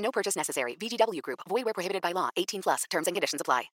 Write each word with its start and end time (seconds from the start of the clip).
No 0.00 0.10
purchase 0.10 0.36
necessary. 0.36 0.76
VGW 0.76 1.22
Group. 1.22 1.40
Void 1.48 1.64
where 1.64 1.74
prohibited 1.74 2.02
by 2.02 2.12
law. 2.12 2.30
18 2.36 2.62
plus. 2.62 2.84
Terms 2.90 3.06
and 3.06 3.14
conditions 3.14 3.40
apply. 3.40 3.70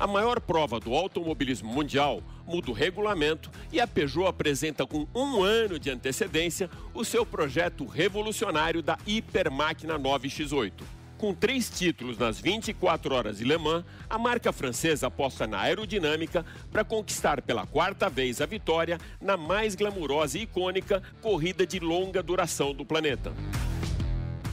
A 0.00 0.06
maior 0.06 0.40
prova 0.40 0.80
do 0.80 0.94
automobilismo 0.94 1.70
mundial 1.70 2.22
muda 2.46 2.70
o 2.70 2.72
regulamento 2.72 3.50
e 3.70 3.78
a 3.78 3.86
Peugeot 3.86 4.26
apresenta 4.26 4.86
com 4.86 5.06
um 5.14 5.42
ano 5.42 5.78
de 5.78 5.90
antecedência 5.90 6.70
o 6.94 7.04
seu 7.04 7.26
projeto 7.26 7.84
revolucionário 7.84 8.82
da 8.82 8.96
Hipermáquina 9.06 9.98
9X8. 9.98 10.72
Com 11.20 11.34
três 11.34 11.68
títulos 11.68 12.16
nas 12.16 12.40
24 12.40 13.14
horas 13.14 13.36
de 13.36 13.44
Le 13.44 13.58
Mans, 13.58 13.84
a 14.08 14.16
marca 14.16 14.54
francesa 14.54 15.08
aposta 15.08 15.46
na 15.46 15.60
aerodinâmica 15.60 16.46
para 16.72 16.82
conquistar 16.82 17.42
pela 17.42 17.66
quarta 17.66 18.08
vez 18.08 18.40
a 18.40 18.46
vitória 18.46 18.98
na 19.20 19.36
mais 19.36 19.74
glamurosa 19.74 20.38
e 20.38 20.44
icônica 20.44 21.02
corrida 21.20 21.66
de 21.66 21.78
longa 21.78 22.22
duração 22.22 22.72
do 22.72 22.86
planeta. 22.86 23.34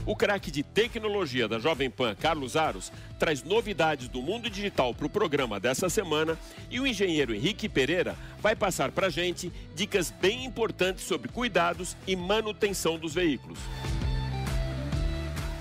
O 0.06 0.14
craque 0.14 0.52
de 0.52 0.62
tecnologia 0.62 1.48
da 1.48 1.58
Jovem 1.58 1.90
Pan, 1.90 2.14
Carlos 2.14 2.58
Aros, 2.58 2.92
traz 3.18 3.44
novidades 3.44 4.10
do 4.10 4.22
mundo 4.22 4.50
digital 4.50 4.94
para 4.94 5.08
o 5.08 5.10
programa 5.10 5.62
dessa 5.62 5.88
semana 5.88 6.38
e 6.70 6.82
o 6.82 6.88
engenheiro 6.88 7.34
Henrique 7.34 7.70
Pereira 7.70 8.14
vai 8.42 8.58
passar 8.58 8.92
para 8.92 9.08
a 9.08 9.10
gente 9.10 9.54
dicas 9.74 10.12
bem 10.12 10.44
importantes 10.44 11.06
sobre 11.06 11.30
cuidados 11.30 11.96
e 12.06 12.14
manutenção 12.14 13.00
dos 13.00 13.14
veículos. 13.14 13.58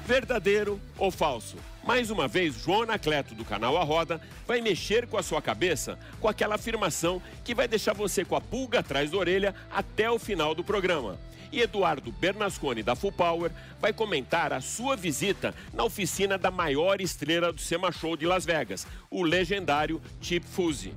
Verdadeiro 0.06 0.80
ou 0.96 1.10
falso? 1.10 1.56
Mais 1.84 2.12
uma 2.12 2.28
vez, 2.28 2.54
João 2.62 2.82
Anacleto, 2.82 3.34
do 3.34 3.44
canal 3.44 3.76
A 3.76 3.82
Roda, 3.82 4.20
vai 4.46 4.60
mexer 4.60 5.08
com 5.08 5.18
a 5.18 5.22
sua 5.22 5.42
cabeça 5.42 5.98
com 6.20 6.28
aquela 6.28 6.54
afirmação 6.54 7.20
que 7.44 7.52
vai 7.52 7.66
deixar 7.66 7.92
você 7.92 8.24
com 8.24 8.36
a 8.36 8.40
pulga 8.40 8.78
atrás 8.78 9.10
da 9.10 9.16
orelha 9.16 9.52
até 9.68 10.08
o 10.08 10.16
final 10.16 10.54
do 10.54 10.62
programa. 10.62 11.18
E 11.50 11.60
Eduardo 11.60 12.12
Bernasconi, 12.12 12.84
da 12.84 12.94
Full 12.94 13.12
Power, 13.12 13.50
vai 13.80 13.92
comentar 13.92 14.52
a 14.52 14.60
sua 14.60 14.94
visita 14.94 15.52
na 15.72 15.82
oficina 15.82 16.38
da 16.38 16.52
maior 16.52 17.00
estrela 17.00 17.52
do 17.52 17.60
Sema 17.60 17.90
Show 17.90 18.16
de 18.16 18.26
Las 18.26 18.44
Vegas, 18.44 18.86
o 19.10 19.24
legendário 19.24 20.00
Chip 20.20 20.46
Fuzzy. 20.46 20.94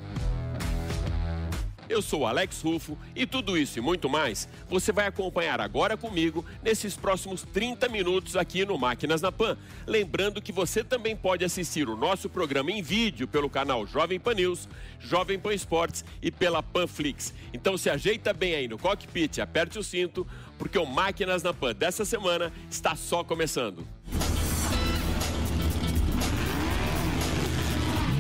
Eu 1.90 2.04
sou 2.04 2.28
Alex 2.28 2.62
Rufo 2.62 2.96
e 3.16 3.26
tudo 3.26 3.58
isso 3.58 3.80
e 3.80 3.82
muito 3.82 4.08
mais 4.08 4.48
você 4.70 4.92
vai 4.92 5.08
acompanhar 5.08 5.60
agora 5.60 5.98
comigo 5.98 6.46
nesses 6.62 6.96
próximos 6.96 7.42
30 7.42 7.90
minutos 7.90 8.36
aqui 8.36 8.64
no 8.64 8.78
Máquinas 8.78 9.22
na 9.24 9.32
Pan. 9.32 9.58
Lembrando 9.88 10.40
que 10.40 10.52
você 10.52 10.84
também 10.84 11.16
pode 11.16 11.44
assistir 11.44 11.90
o 11.90 11.98
nosso 11.98 12.30
programa 12.30 12.72
em 12.72 12.84
vídeo 12.84 13.28
pelo 13.28 13.50
canal 13.50 13.88
Jovem 13.88 14.20
Pan 14.20 14.36
News, 14.36 14.70
Jovem 15.00 15.40
Pan 15.40 15.52
Esportes 15.52 16.06
e 16.22 16.30
pela 16.30 16.62
Panflix. 16.62 17.34
Então 17.52 17.76
se 17.76 17.90
ajeita 17.90 18.34
bem 18.34 18.54
aí 18.54 18.68
no 18.68 18.78
cockpit, 18.78 19.40
aperte 19.40 19.80
o 19.80 19.84
cinto, 19.84 20.28
porque 20.60 20.78
o 20.78 20.86
Máquinas 20.86 21.42
na 21.42 21.56
Pan 21.56 21.74
dessa 21.74 22.06
semana 22.06 22.54
está 22.70 22.96
só 22.96 23.24
começando. 23.24 23.84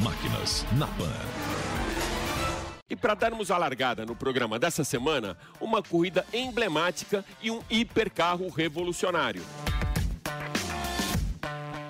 Máquinas 0.01 0.65
na 0.75 0.87
Pan. 0.87 1.28
Para 3.01 3.13
darmos 3.13 3.49
a 3.49 3.57
largada 3.57 4.05
no 4.05 4.13
programa 4.13 4.59
dessa 4.59 4.83
semana, 4.83 5.37
uma 5.59 5.81
corrida 5.81 6.25
emblemática 6.33 7.23
e 7.41 7.49
um 7.49 7.61
hipercarro 7.69 8.49
revolucionário. 8.49 9.41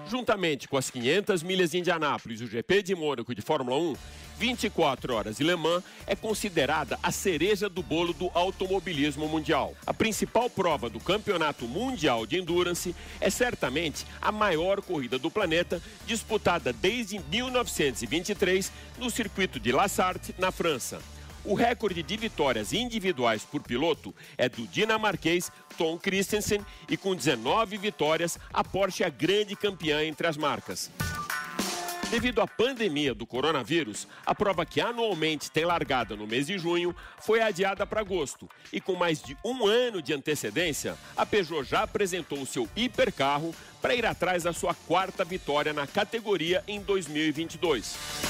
Juntamente 0.08 0.68
com 0.68 0.78
as 0.78 0.90
500 0.90 1.42
milhas 1.42 1.72
de 1.72 1.80
Indianápolis 1.80 2.42
e 2.42 2.44
o 2.44 2.48
GP 2.48 2.84
de 2.84 2.96
Mônaco 2.96 3.34
de 3.34 3.42
Fórmula 3.42 3.78
1, 3.78 3.96
24 4.40 5.14
horas 5.14 5.38
de 5.38 5.44
Le 5.44 5.58
Mans 5.58 5.84
é 6.08 6.16
considerada 6.16 6.98
a 7.04 7.12
cereja 7.12 7.68
do 7.68 7.84
bolo 7.84 8.14
do 8.14 8.32
automobilismo 8.34 9.28
mundial. 9.28 9.76
A 9.86 9.94
principal 9.94 10.50
prova 10.50 10.90
do 10.90 10.98
Campeonato 10.98 11.68
Mundial 11.68 12.26
de 12.26 12.38
Endurance 12.38 12.96
é 13.20 13.30
certamente 13.30 14.06
a 14.22 14.32
maior 14.32 14.82
corrida 14.82 15.20
do 15.20 15.30
planeta, 15.30 15.82
disputada 16.08 16.72
desde 16.72 17.20
1923 17.20 18.72
no 18.98 19.10
circuito 19.10 19.60
de 19.60 19.74
La 19.74 19.90
Sarthe, 19.90 20.34
na 20.38 20.54
França. 20.54 21.02
O 21.44 21.54
recorde 21.54 22.02
de 22.02 22.16
vitórias 22.16 22.72
individuais 22.72 23.44
por 23.44 23.62
piloto 23.62 24.16
é 24.38 24.48
do 24.48 24.66
dinamarquês 24.68 25.52
Tom 25.78 25.98
Christensen 25.98 26.66
e 26.88 26.96
com 26.96 27.14
19 27.14 27.78
vitórias, 27.78 28.40
a 28.54 28.64
Porsche 28.64 29.04
é 29.04 29.08
a 29.08 29.10
grande 29.10 29.56
campeã 29.56 30.04
entre 30.04 30.28
as 30.28 30.38
marcas. 30.38 30.90
Devido 32.10 32.42
à 32.42 32.48
pandemia 32.48 33.14
do 33.14 33.24
coronavírus, 33.24 34.08
a 34.26 34.34
prova 34.34 34.66
que 34.66 34.82
anualmente 34.82 35.52
tem 35.52 35.64
largada 35.64 36.16
no 36.16 36.26
mês 36.26 36.48
de 36.48 36.58
junho 36.58 36.96
foi 37.20 37.40
adiada 37.40 37.86
para 37.86 38.02
agosto. 38.02 38.50
E 38.74 38.82
com 38.82 38.96
mais 38.96 39.22
de 39.22 39.38
um 39.46 39.68
ano 39.68 40.02
de 40.02 40.12
antecedência, 40.12 40.98
a 41.16 41.24
Peugeot 41.24 41.64
já 41.64 41.84
apresentou 41.84 42.42
o 42.42 42.48
seu 42.48 42.68
hipercarro 42.76 43.54
para 43.80 43.94
ir 43.94 44.08
atrás 44.08 44.42
da 44.42 44.52
sua 44.52 44.74
quarta 44.74 45.24
vitória 45.24 45.72
na 45.72 45.86
categoria 45.86 46.64
em 46.68 46.82
2022. 46.82 48.29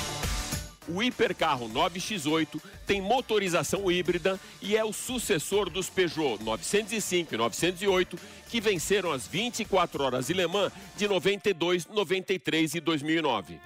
O 0.92 1.04
hipercarro 1.04 1.70
9X8 1.70 2.60
tem 2.88 3.00
motorização 3.00 3.92
híbrida 3.92 4.40
e 4.60 4.76
é 4.76 4.84
o 4.84 4.92
sucessor 4.92 5.70
dos 5.70 5.88
Peugeot 5.88 6.44
905 6.44 7.36
e 7.36 7.38
908 7.38 8.18
que 8.50 8.60
venceram 8.60 9.12
as 9.12 9.28
24 9.28 10.04
horas 10.04 10.28
de 10.28 10.34
Le 10.34 10.48
Mans 10.48 10.74
de 10.98 11.08
92, 11.08 11.86
93 11.88 12.76
e 12.76 12.80
2009. 12.80 13.60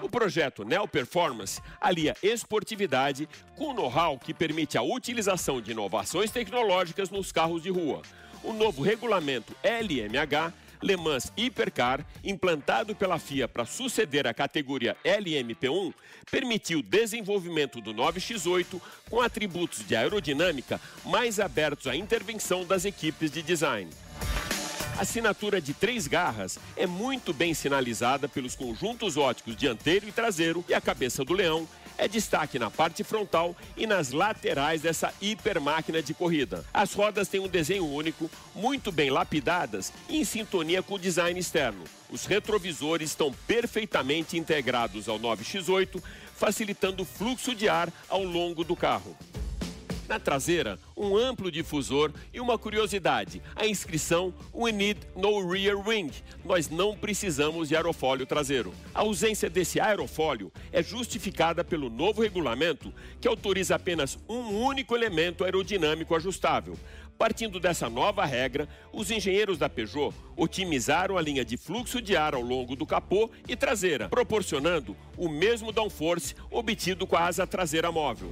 O 0.00 0.08
projeto 0.08 0.64
Neo 0.64 0.88
Performance 0.88 1.60
alia 1.78 2.16
esportividade 2.22 3.28
com 3.54 3.74
know-how 3.74 4.18
que 4.18 4.32
permite 4.32 4.78
a 4.78 4.82
utilização 4.82 5.60
de 5.60 5.72
inovações 5.72 6.30
tecnológicas 6.30 7.10
nos 7.10 7.30
carros 7.30 7.62
de 7.62 7.68
rua. 7.68 8.00
O 8.42 8.52
novo 8.52 8.82
regulamento 8.82 9.54
LMH 9.62 10.52
Le 10.82 10.96
Mans 10.96 11.32
Hypercar, 11.36 12.04
implantado 12.24 12.94
pela 12.94 13.18
FIA 13.18 13.46
para 13.46 13.64
suceder 13.64 14.26
a 14.26 14.34
categoria 14.34 14.96
LMP1, 15.04 15.94
permitiu 16.30 16.80
o 16.80 16.82
desenvolvimento 16.82 17.80
do 17.80 17.94
9X8 17.94 18.80
com 19.08 19.20
atributos 19.20 19.86
de 19.86 19.94
aerodinâmica 19.94 20.80
mais 21.04 21.38
abertos 21.38 21.86
à 21.86 21.94
intervenção 21.94 22.66
das 22.66 22.84
equipes 22.84 23.30
de 23.30 23.42
design. 23.42 23.88
A 24.98 25.02
assinatura 25.02 25.60
de 25.60 25.72
três 25.72 26.06
garras 26.06 26.58
é 26.76 26.86
muito 26.86 27.32
bem 27.32 27.54
sinalizada 27.54 28.28
pelos 28.28 28.54
conjuntos 28.54 29.16
óticos 29.16 29.56
dianteiro 29.56 30.06
e 30.06 30.12
traseiro 30.12 30.64
e 30.68 30.74
a 30.74 30.80
cabeça 30.80 31.24
do 31.24 31.32
leão 31.32 31.66
é 31.98 32.08
destaque 32.08 32.58
na 32.58 32.70
parte 32.70 33.04
frontal 33.04 33.56
e 33.76 33.86
nas 33.86 34.10
laterais 34.10 34.82
dessa 34.82 35.12
hiper 35.20 35.60
máquina 35.60 36.02
de 36.02 36.14
corrida. 36.14 36.64
As 36.72 36.92
rodas 36.92 37.28
têm 37.28 37.40
um 37.40 37.48
desenho 37.48 37.86
único, 37.86 38.30
muito 38.54 38.92
bem 38.92 39.10
lapidadas 39.10 39.92
e 40.08 40.20
em 40.20 40.24
sintonia 40.24 40.82
com 40.82 40.94
o 40.94 40.98
design 40.98 41.38
externo. 41.38 41.84
Os 42.10 42.26
retrovisores 42.26 43.10
estão 43.10 43.32
perfeitamente 43.46 44.36
integrados 44.36 45.08
ao 45.08 45.18
9X8, 45.18 46.02
facilitando 46.36 47.02
o 47.02 47.06
fluxo 47.06 47.54
de 47.54 47.68
ar 47.68 47.92
ao 48.08 48.22
longo 48.22 48.64
do 48.64 48.76
carro. 48.76 49.16
Na 50.12 50.20
traseira, 50.20 50.78
um 50.94 51.16
amplo 51.16 51.50
difusor 51.50 52.12
e 52.34 52.38
uma 52.38 52.58
curiosidade: 52.58 53.40
a 53.56 53.66
inscrição 53.66 54.34
We 54.52 54.70
Need 54.70 55.00
No 55.16 55.50
Rear 55.50 55.78
Wing. 55.88 56.10
Nós 56.44 56.68
não 56.68 56.94
precisamos 56.94 57.70
de 57.70 57.76
aerofólio 57.76 58.26
traseiro. 58.26 58.74
A 58.94 59.00
ausência 59.00 59.48
desse 59.48 59.80
aerofólio 59.80 60.52
é 60.70 60.82
justificada 60.82 61.64
pelo 61.64 61.88
novo 61.88 62.20
regulamento 62.20 62.92
que 63.22 63.26
autoriza 63.26 63.74
apenas 63.74 64.18
um 64.28 64.62
único 64.62 64.94
elemento 64.94 65.44
aerodinâmico 65.44 66.14
ajustável. 66.14 66.78
Partindo 67.16 67.58
dessa 67.58 67.88
nova 67.88 68.26
regra, 68.26 68.68
os 68.92 69.10
engenheiros 69.10 69.56
da 69.56 69.70
Peugeot 69.70 70.14
otimizaram 70.36 71.16
a 71.16 71.22
linha 71.22 71.42
de 71.42 71.56
fluxo 71.56 72.02
de 72.02 72.14
ar 72.14 72.34
ao 72.34 72.42
longo 72.42 72.76
do 72.76 72.84
capô 72.84 73.30
e 73.48 73.56
traseira, 73.56 74.10
proporcionando 74.10 74.94
o 75.16 75.26
mesmo 75.26 75.72
downforce 75.72 76.34
obtido 76.50 77.06
com 77.06 77.16
a 77.16 77.24
asa 77.24 77.46
traseira 77.46 77.90
móvel. 77.90 78.30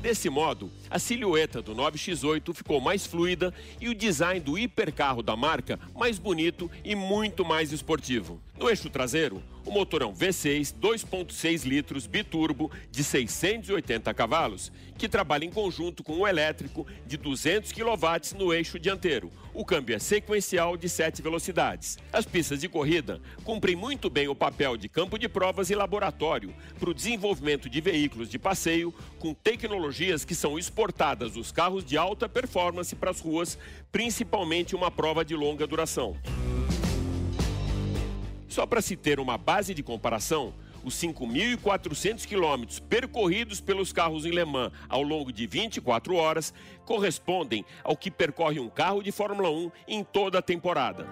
Desse 0.00 0.30
modo, 0.30 0.70
a 0.88 0.96
silhueta 0.96 1.60
do 1.60 1.74
9X8 1.74 2.54
ficou 2.54 2.80
mais 2.80 3.04
fluida 3.04 3.52
e 3.80 3.88
o 3.88 3.94
design 3.94 4.38
do 4.38 4.56
hipercarro 4.56 5.24
da 5.24 5.34
marca 5.34 5.78
mais 5.96 6.20
bonito 6.20 6.70
e 6.84 6.94
muito 6.94 7.44
mais 7.44 7.72
esportivo. 7.72 8.40
No 8.56 8.70
eixo 8.70 8.88
traseiro, 8.88 9.42
O 9.68 9.70
motor 9.70 10.02
um 10.02 10.14
V6 10.14 10.74
2.6 10.80 11.64
litros 11.66 12.06
biturbo 12.06 12.72
de 12.90 13.04
680 13.04 14.14
cavalos, 14.14 14.72
que 14.96 15.06
trabalha 15.06 15.44
em 15.44 15.50
conjunto 15.50 16.02
com 16.02 16.14
um 16.14 16.26
elétrico 16.26 16.86
de 17.06 17.18
200 17.18 17.70
kW 17.72 18.38
no 18.38 18.54
eixo 18.54 18.78
dianteiro. 18.78 19.30
O 19.52 19.66
câmbio 19.66 19.94
é 19.94 19.98
sequencial 19.98 20.74
de 20.74 20.88
7 20.88 21.20
velocidades. 21.20 21.98
As 22.10 22.24
pistas 22.24 22.60
de 22.60 22.68
corrida 22.68 23.20
cumprem 23.44 23.76
muito 23.76 24.08
bem 24.08 24.26
o 24.26 24.34
papel 24.34 24.74
de 24.74 24.88
campo 24.88 25.18
de 25.18 25.28
provas 25.28 25.68
e 25.68 25.74
laboratório 25.74 26.54
para 26.80 26.88
o 26.88 26.94
desenvolvimento 26.94 27.68
de 27.68 27.82
veículos 27.82 28.30
de 28.30 28.38
passeio 28.38 28.90
com 29.18 29.34
tecnologias 29.34 30.24
que 30.24 30.34
são 30.34 30.58
exportadas 30.58 31.32
dos 31.32 31.52
carros 31.52 31.84
de 31.84 31.98
alta 31.98 32.26
performance 32.26 32.96
para 32.96 33.10
as 33.10 33.20
ruas, 33.20 33.58
principalmente 33.92 34.74
uma 34.74 34.90
prova 34.90 35.22
de 35.22 35.36
longa 35.36 35.66
duração. 35.66 36.16
Só 38.58 38.66
para 38.66 38.82
se 38.82 38.96
ter 38.96 39.20
uma 39.20 39.38
base 39.38 39.72
de 39.72 39.84
comparação, 39.84 40.52
os 40.82 41.00
5.400 41.00 42.26
quilômetros 42.26 42.80
percorridos 42.80 43.60
pelos 43.60 43.92
carros 43.92 44.26
em 44.26 44.30
Le 44.30 44.44
Mans 44.44 44.72
ao 44.88 45.00
longo 45.00 45.32
de 45.32 45.46
24 45.46 46.16
horas 46.16 46.52
correspondem 46.84 47.64
ao 47.84 47.96
que 47.96 48.10
percorre 48.10 48.58
um 48.58 48.68
carro 48.68 49.00
de 49.00 49.12
Fórmula 49.12 49.48
1 49.48 49.70
em 49.86 50.02
toda 50.02 50.40
a 50.40 50.42
temporada. 50.42 51.06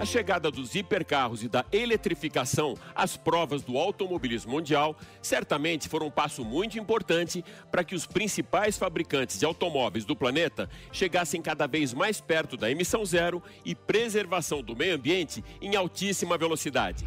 A 0.00 0.04
chegada 0.06 0.50
dos 0.50 0.74
hipercarros 0.74 1.42
e 1.42 1.48
da 1.48 1.62
eletrificação 1.70 2.74
às 2.94 3.18
provas 3.18 3.62
do 3.62 3.76
automobilismo 3.76 4.52
mundial 4.52 4.96
certamente 5.20 5.90
foram 5.90 6.06
um 6.06 6.10
passo 6.10 6.42
muito 6.42 6.78
importante 6.78 7.44
para 7.70 7.84
que 7.84 7.94
os 7.94 8.06
principais 8.06 8.78
fabricantes 8.78 9.38
de 9.38 9.44
automóveis 9.44 10.06
do 10.06 10.16
planeta 10.16 10.70
chegassem 10.90 11.42
cada 11.42 11.66
vez 11.66 11.92
mais 11.92 12.18
perto 12.18 12.56
da 12.56 12.70
emissão 12.70 13.04
zero 13.04 13.42
e 13.62 13.74
preservação 13.74 14.62
do 14.62 14.74
meio 14.74 14.94
ambiente 14.94 15.44
em 15.60 15.76
altíssima 15.76 16.38
velocidade. 16.38 17.06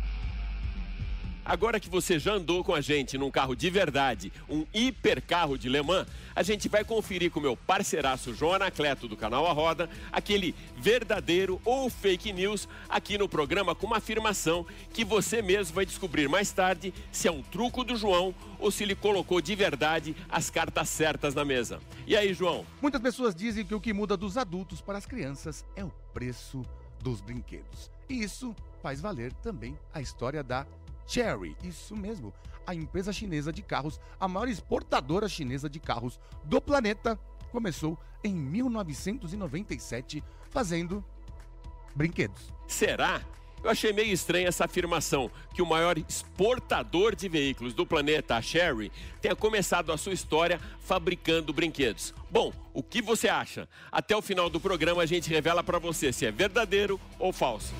Agora 1.45 1.79
que 1.79 1.89
você 1.89 2.17
já 2.17 2.33
andou 2.33 2.63
com 2.63 2.73
a 2.73 2.79
gente 2.79 3.17
num 3.17 3.29
carro 3.29 3.53
de 3.53 3.69
verdade, 3.69 4.31
um 4.49 4.65
hipercarro 4.73 5.57
de 5.57 5.67
Le 5.67 5.81
Mans, 5.81 6.07
a 6.33 6.41
gente 6.41 6.69
vai 6.69 6.85
conferir 6.85 7.29
com 7.31 7.41
meu 7.41 7.57
parceiraço 7.57 8.33
João 8.33 8.53
Anacleto 8.53 9.09
do 9.09 9.17
canal 9.17 9.45
A 9.45 9.51
Roda, 9.51 9.89
aquele 10.09 10.55
verdadeiro 10.77 11.61
ou 11.65 11.89
fake 11.89 12.31
news 12.31 12.67
aqui 12.87 13.17
no 13.17 13.27
programa 13.27 13.75
com 13.75 13.87
uma 13.87 13.97
afirmação 13.97 14.65
que 14.93 15.03
você 15.03 15.41
mesmo 15.41 15.75
vai 15.75 15.85
descobrir 15.85 16.29
mais 16.29 16.51
tarde 16.51 16.93
se 17.11 17.27
é 17.27 17.31
um 17.31 17.41
truco 17.41 17.83
do 17.83 17.97
João 17.97 18.33
ou 18.57 18.71
se 18.71 18.83
ele 18.83 18.95
colocou 18.95 19.41
de 19.41 19.53
verdade 19.53 20.15
as 20.29 20.49
cartas 20.49 20.87
certas 20.87 21.35
na 21.35 21.43
mesa. 21.43 21.81
E 22.07 22.15
aí, 22.15 22.33
João? 22.33 22.65
Muitas 22.81 23.01
pessoas 23.01 23.35
dizem 23.35 23.65
que 23.65 23.75
o 23.75 23.81
que 23.81 23.91
muda 23.91 24.15
dos 24.15 24.37
adultos 24.37 24.79
para 24.79 24.97
as 24.97 25.05
crianças 25.05 25.65
é 25.75 25.83
o 25.83 25.91
preço 26.13 26.63
dos 27.01 27.19
brinquedos. 27.19 27.91
E 28.09 28.23
isso 28.23 28.55
faz 28.81 29.01
valer 29.01 29.33
também 29.33 29.77
a 29.93 30.01
história 30.01 30.41
da 30.41 30.65
Cherry, 31.07 31.55
isso 31.63 31.95
mesmo, 31.95 32.33
a 32.65 32.73
empresa 32.73 33.11
chinesa 33.11 33.51
de 33.51 33.61
carros, 33.61 33.99
a 34.19 34.27
maior 34.27 34.47
exportadora 34.47 35.27
chinesa 35.27 35.69
de 35.69 35.79
carros 35.79 36.19
do 36.43 36.61
planeta, 36.61 37.19
começou 37.51 37.97
em 38.23 38.33
1997 38.33 40.23
fazendo 40.49 41.03
brinquedos. 41.95 42.51
Será? 42.67 43.21
Eu 43.63 43.69
achei 43.69 43.93
meio 43.93 44.11
estranha 44.11 44.49
essa 44.49 44.65
afirmação 44.65 45.31
que 45.53 45.61
o 45.61 45.65
maior 45.65 45.97
exportador 45.97 47.15
de 47.15 47.29
veículos 47.29 47.73
do 47.73 47.85
planeta, 47.85 48.35
a 48.35 48.41
Sherry, 48.41 48.91
tenha 49.21 49.35
começado 49.35 49.91
a 49.93 49.97
sua 49.97 50.11
história 50.11 50.59
fabricando 50.81 51.53
brinquedos. 51.53 52.13
Bom, 52.29 52.51
o 52.73 52.83
que 52.83 53.01
você 53.01 53.29
acha? 53.29 53.69
Até 53.89 54.15
o 54.17 54.21
final 54.21 54.49
do 54.49 54.59
programa 54.59 55.01
a 55.01 55.05
gente 55.05 55.29
revela 55.29 55.63
para 55.63 55.79
você 55.79 56.11
se 56.11 56.25
é 56.25 56.31
verdadeiro 56.31 56.99
ou 57.17 57.31
falso. 57.31 57.73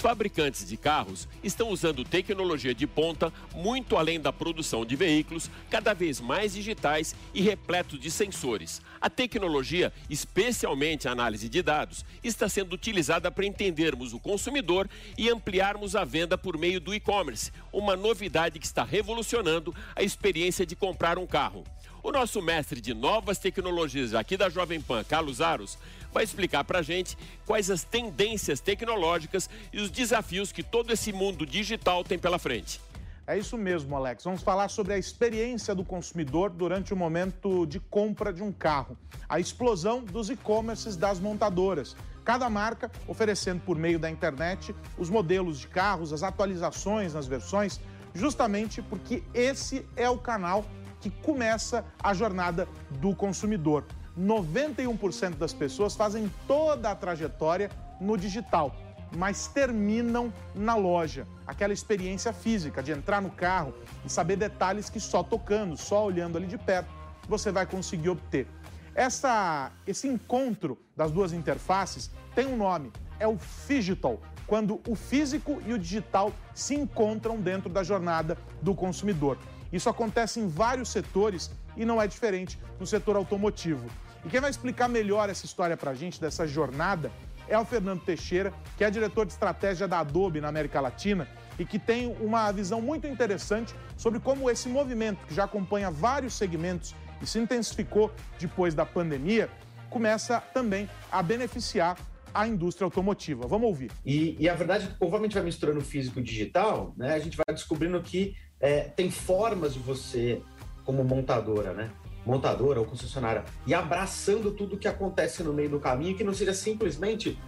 Os 0.00 0.02
fabricantes 0.02 0.66
de 0.66 0.78
carros 0.78 1.28
estão 1.44 1.68
usando 1.68 2.06
tecnologia 2.06 2.74
de 2.74 2.86
ponta 2.86 3.30
muito 3.54 3.98
além 3.98 4.18
da 4.18 4.32
produção 4.32 4.82
de 4.82 4.96
veículos, 4.96 5.50
cada 5.68 5.92
vez 5.92 6.20
mais 6.20 6.54
digitais 6.54 7.14
e 7.34 7.42
repletos 7.42 8.00
de 8.00 8.10
sensores. 8.10 8.80
A 8.98 9.10
tecnologia, 9.10 9.92
especialmente 10.08 11.06
a 11.06 11.12
análise 11.12 11.50
de 11.50 11.60
dados, 11.60 12.02
está 12.24 12.48
sendo 12.48 12.72
utilizada 12.72 13.30
para 13.30 13.44
entendermos 13.44 14.14
o 14.14 14.18
consumidor 14.18 14.88
e 15.18 15.28
ampliarmos 15.28 15.94
a 15.94 16.02
venda 16.02 16.38
por 16.38 16.56
meio 16.56 16.80
do 16.80 16.94
e-commerce, 16.94 17.52
uma 17.70 17.94
novidade 17.94 18.58
que 18.58 18.64
está 18.64 18.82
revolucionando 18.82 19.74
a 19.94 20.02
experiência 20.02 20.64
de 20.64 20.74
comprar 20.74 21.18
um 21.18 21.26
carro. 21.26 21.62
O 22.02 22.10
nosso 22.10 22.40
mestre 22.40 22.80
de 22.80 22.94
novas 22.94 23.36
tecnologias 23.36 24.14
aqui 24.14 24.34
da 24.34 24.48
Jovem 24.48 24.80
Pan, 24.80 25.04
Carlos 25.04 25.42
Aros, 25.42 25.76
vai 26.10 26.24
explicar 26.24 26.64
para 26.64 26.78
a 26.78 26.82
gente 26.82 27.16
quais 27.44 27.70
as 27.70 27.84
tendências 27.84 28.58
tecnológicas 28.58 29.50
e 29.70 29.80
os 29.80 29.90
desafios 29.90 30.50
que 30.50 30.62
todo 30.62 30.94
esse 30.94 31.12
mundo 31.12 31.44
digital 31.44 32.02
tem 32.02 32.18
pela 32.18 32.38
frente. 32.38 32.80
É 33.26 33.36
isso 33.36 33.58
mesmo, 33.58 33.94
Alex. 33.94 34.24
Vamos 34.24 34.42
falar 34.42 34.70
sobre 34.70 34.94
a 34.94 34.98
experiência 34.98 35.74
do 35.74 35.84
consumidor 35.84 36.48
durante 36.48 36.94
o 36.94 36.96
momento 36.96 37.66
de 37.66 37.78
compra 37.78 38.32
de 38.32 38.42
um 38.42 38.50
carro. 38.50 38.96
A 39.28 39.38
explosão 39.38 40.02
dos 40.02 40.30
e-commerces 40.30 40.96
das 40.96 41.20
montadoras. 41.20 41.94
Cada 42.24 42.48
marca 42.48 42.90
oferecendo 43.06 43.60
por 43.60 43.76
meio 43.76 43.98
da 43.98 44.10
internet 44.10 44.74
os 44.96 45.10
modelos 45.10 45.58
de 45.60 45.68
carros, 45.68 46.14
as 46.14 46.22
atualizações 46.22 47.12
nas 47.12 47.26
versões, 47.26 47.78
justamente 48.14 48.80
porque 48.80 49.22
esse 49.34 49.86
é 49.94 50.08
o 50.08 50.16
canal 50.16 50.64
que 51.00 51.10
começa 51.10 51.84
a 52.02 52.12
jornada 52.12 52.68
do 52.90 53.14
consumidor. 53.14 53.84
91% 54.18 55.36
das 55.36 55.52
pessoas 55.52 55.94
fazem 55.94 56.30
toda 56.46 56.90
a 56.90 56.94
trajetória 56.94 57.70
no 58.00 58.16
digital, 58.16 58.74
mas 59.16 59.46
terminam 59.46 60.32
na 60.54 60.74
loja. 60.74 61.26
Aquela 61.46 61.72
experiência 61.72 62.32
física 62.32 62.82
de 62.82 62.92
entrar 62.92 63.22
no 63.22 63.30
carro 63.30 63.74
e 64.04 64.10
saber 64.10 64.36
detalhes 64.36 64.90
que 64.90 65.00
só 65.00 65.22
tocando, 65.22 65.76
só 65.76 66.04
olhando 66.04 66.36
ali 66.36 66.46
de 66.46 66.58
perto, 66.58 66.90
você 67.28 67.50
vai 67.50 67.66
conseguir 67.66 68.10
obter. 68.10 68.46
Essa, 68.94 69.70
esse 69.86 70.08
encontro 70.08 70.78
das 70.96 71.10
duas 71.10 71.32
interfaces 71.32 72.10
tem 72.34 72.46
um 72.46 72.56
nome, 72.56 72.92
é 73.18 73.26
o 73.26 73.38
Digital, 73.68 74.20
quando 74.46 74.80
o 74.88 74.96
físico 74.96 75.62
e 75.64 75.72
o 75.72 75.78
digital 75.78 76.32
se 76.52 76.74
encontram 76.74 77.40
dentro 77.40 77.70
da 77.70 77.84
jornada 77.84 78.36
do 78.60 78.74
consumidor. 78.74 79.38
Isso 79.72 79.88
acontece 79.88 80.40
em 80.40 80.48
vários 80.48 80.88
setores 80.88 81.50
e 81.76 81.84
não 81.84 82.00
é 82.00 82.06
diferente 82.06 82.58
no 82.78 82.86
setor 82.86 83.16
automotivo. 83.16 83.86
E 84.24 84.28
quem 84.28 84.40
vai 84.40 84.50
explicar 84.50 84.88
melhor 84.88 85.30
essa 85.30 85.46
história 85.46 85.76
para 85.76 85.92
a 85.92 85.94
gente, 85.94 86.20
dessa 86.20 86.46
jornada, 86.46 87.10
é 87.48 87.58
o 87.58 87.64
Fernando 87.64 88.00
Teixeira, 88.02 88.52
que 88.76 88.84
é 88.84 88.90
diretor 88.90 89.26
de 89.26 89.32
estratégia 89.32 89.88
da 89.88 90.00
Adobe 90.00 90.40
na 90.40 90.48
América 90.48 90.80
Latina 90.80 91.26
e 91.58 91.64
que 91.64 91.78
tem 91.78 92.16
uma 92.20 92.50
visão 92.52 92.80
muito 92.80 93.06
interessante 93.06 93.74
sobre 93.96 94.20
como 94.20 94.48
esse 94.48 94.68
movimento, 94.68 95.26
que 95.26 95.34
já 95.34 95.44
acompanha 95.44 95.90
vários 95.90 96.34
segmentos 96.34 96.94
e 97.20 97.26
se 97.26 97.38
intensificou 97.38 98.12
depois 98.38 98.74
da 98.74 98.86
pandemia, 98.86 99.50
começa 99.90 100.40
também 100.40 100.88
a 101.10 101.22
beneficiar 101.22 101.98
a 102.32 102.46
indústria 102.46 102.84
automotiva. 102.84 103.46
Vamos 103.46 103.68
ouvir. 103.68 103.90
E, 104.06 104.36
e 104.38 104.48
a 104.48 104.54
verdade, 104.54 104.88
conforme 104.98 105.26
a 105.26 105.28
gente 105.28 105.34
vai 105.34 105.42
misturando 105.42 105.80
físico 105.80 106.20
e 106.20 106.22
digital, 106.22 106.94
né, 106.96 107.14
a 107.14 107.18
gente 107.18 107.36
vai 107.36 107.52
descobrindo 107.54 108.00
que 108.00 108.36
é, 108.60 108.80
tem 108.80 109.10
formas 109.10 109.74
de 109.74 109.80
você, 109.80 110.42
como 110.84 111.02
montadora, 111.02 111.72
né? 111.72 111.90
Montadora 112.24 112.78
ou 112.78 112.86
concessionária, 112.86 113.44
e 113.66 113.72
abraçando 113.72 114.50
tudo 114.50 114.76
que 114.76 114.86
acontece 114.86 115.42
no 115.42 115.52
meio 115.52 115.70
do 115.70 115.80
caminho, 115.80 116.16
que 116.16 116.22
não 116.22 116.34
seja 116.34 116.52
simplesmente, 116.52 117.38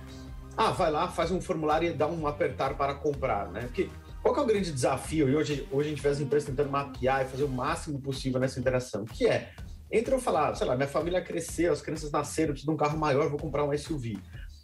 ah, 0.56 0.70
vai 0.70 0.90
lá, 0.90 1.08
faz 1.08 1.30
um 1.30 1.40
formulário 1.40 1.90
e 1.90 1.92
dá 1.92 2.06
um 2.06 2.26
apertar 2.26 2.74
para 2.76 2.94
comprar, 2.94 3.50
né? 3.50 3.62
Porque 3.62 3.90
qual 4.22 4.34
é 4.36 4.40
o 4.40 4.46
grande 4.46 4.72
desafio? 4.72 5.28
E 5.28 5.36
hoje, 5.36 5.68
hoje 5.70 5.88
a 5.88 5.90
gente 5.90 6.02
vê 6.02 6.08
as 6.08 6.20
empresas 6.20 6.48
tentando 6.48 6.70
mapear 6.70 7.22
e 7.22 7.28
fazer 7.28 7.44
o 7.44 7.48
máximo 7.48 8.00
possível 8.00 8.40
nessa 8.40 8.58
interação, 8.58 9.04
que 9.04 9.26
é, 9.26 9.50
entre 9.90 10.14
eu 10.14 10.18
falar, 10.18 10.54
sei 10.54 10.66
lá, 10.66 10.74
minha 10.74 10.88
família 10.88 11.20
cresceu, 11.20 11.72
as 11.72 11.82
crianças 11.82 12.10
nasceram, 12.10 12.52
preciso 12.52 12.70
de 12.70 12.74
um 12.74 12.78
carro 12.78 12.96
maior, 12.96 13.28
vou 13.28 13.38
comprar 13.38 13.64
um 13.64 13.76
SUV. 13.76 14.18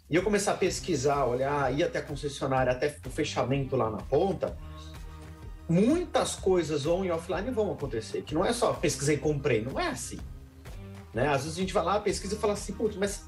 E 0.09 0.15
eu 0.15 0.23
começar 0.23 0.53
a 0.53 0.57
pesquisar, 0.57 1.25
olhar, 1.25 1.71
ir 1.77 1.83
até 1.83 1.99
a 1.99 2.01
concessionária, 2.01 2.71
até 2.71 2.95
o 3.05 3.11
fechamento 3.11 3.75
lá 3.75 3.91
na 3.91 3.97
ponta, 3.97 4.57
muitas 5.69 6.35
coisas 6.35 6.87
on 6.87 7.05
e 7.05 7.11
offline 7.11 7.51
vão 7.51 7.71
acontecer, 7.71 8.23
que 8.23 8.33
não 8.33 8.43
é 8.43 8.51
só 8.51 8.73
pesquisei 8.73 9.15
e 9.15 9.19
comprei, 9.19 9.61
não 9.61 9.79
é 9.79 9.87
assim. 9.87 10.19
Né? 11.13 11.27
Às 11.27 11.43
vezes 11.43 11.57
a 11.57 11.61
gente 11.61 11.73
vai 11.73 11.83
lá, 11.83 11.99
pesquisa 11.99 12.35
e 12.35 12.37
fala 12.37 12.53
assim, 12.53 12.73
putz, 12.73 12.95
mas 12.95 13.25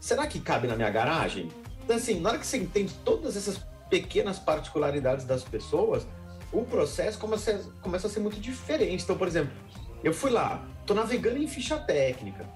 será 0.00 0.26
que 0.26 0.40
cabe 0.40 0.66
na 0.66 0.74
minha 0.74 0.90
garagem? 0.90 1.50
Então, 1.84 1.96
assim, 1.96 2.18
na 2.20 2.30
hora 2.30 2.38
que 2.38 2.46
você 2.46 2.56
entende 2.56 2.94
todas 3.04 3.36
essas 3.36 3.58
pequenas 3.90 4.38
particularidades 4.38 5.26
das 5.26 5.44
pessoas, 5.44 6.06
o 6.50 6.64
processo 6.64 7.18
começa 7.18 7.52
a, 7.52 7.80
começa 7.82 8.06
a 8.06 8.10
ser 8.10 8.20
muito 8.20 8.40
diferente. 8.40 9.04
Então, 9.04 9.16
por 9.16 9.28
exemplo, 9.28 9.52
eu 10.02 10.14
fui 10.14 10.30
lá, 10.30 10.66
tô 10.86 10.94
navegando 10.94 11.38
em 11.38 11.46
ficha 11.46 11.76
técnica, 11.76 12.46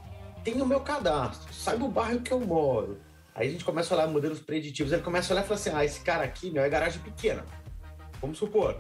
tenho 0.42 0.64
o 0.64 0.66
meu 0.66 0.80
cadastro, 0.80 1.52
saiba 1.52 1.84
o 1.84 1.88
bairro 1.88 2.20
que 2.20 2.32
eu 2.32 2.40
moro. 2.40 2.98
Aí 3.34 3.48
a 3.48 3.50
gente 3.50 3.64
começa 3.64 3.94
a 3.94 3.98
olhar 3.98 4.08
modelos 4.08 4.40
preditivos, 4.40 4.92
ele 4.92 5.02
começa 5.02 5.30
a 5.30 5.34
olhar 5.34 5.44
e 5.44 5.48
fala 5.48 5.60
assim, 5.60 5.70
ah, 5.74 5.84
esse 5.84 6.00
cara 6.00 6.24
aqui, 6.24 6.50
meu, 6.50 6.62
é 6.62 6.68
garagem 6.70 7.02
pequena. 7.02 7.44
Vamos 8.20 8.38
supor, 8.38 8.78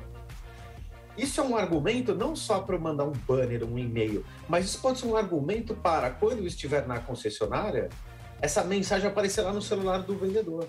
isso 1.16 1.40
é 1.40 1.44
um 1.44 1.56
argumento 1.56 2.14
não 2.14 2.36
só 2.36 2.60
para 2.60 2.78
mandar 2.78 3.04
um 3.04 3.12
banner, 3.12 3.64
um 3.64 3.78
e-mail, 3.78 4.24
mas 4.48 4.66
isso 4.66 4.80
pode 4.80 4.98
ser 4.98 5.06
um 5.06 5.16
argumento 5.16 5.74
para, 5.74 6.10
quando 6.10 6.46
estiver 6.46 6.86
na 6.86 6.98
concessionária, 7.00 7.88
essa 8.40 8.62
mensagem 8.62 9.08
aparecer 9.08 9.42
lá 9.42 9.52
no 9.52 9.62
celular 9.62 10.02
do 10.02 10.16
vendedor. 10.16 10.68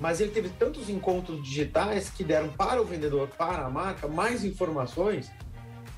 mas 0.00 0.18
ele 0.18 0.30
teve 0.30 0.48
tantos 0.48 0.88
encontros 0.88 1.42
digitais 1.42 2.08
que 2.08 2.24
deram 2.24 2.48
para 2.48 2.80
o 2.80 2.84
vendedor, 2.86 3.28
para 3.28 3.66
a 3.66 3.70
marca, 3.70 4.08
mais 4.08 4.42
informações 4.44 5.30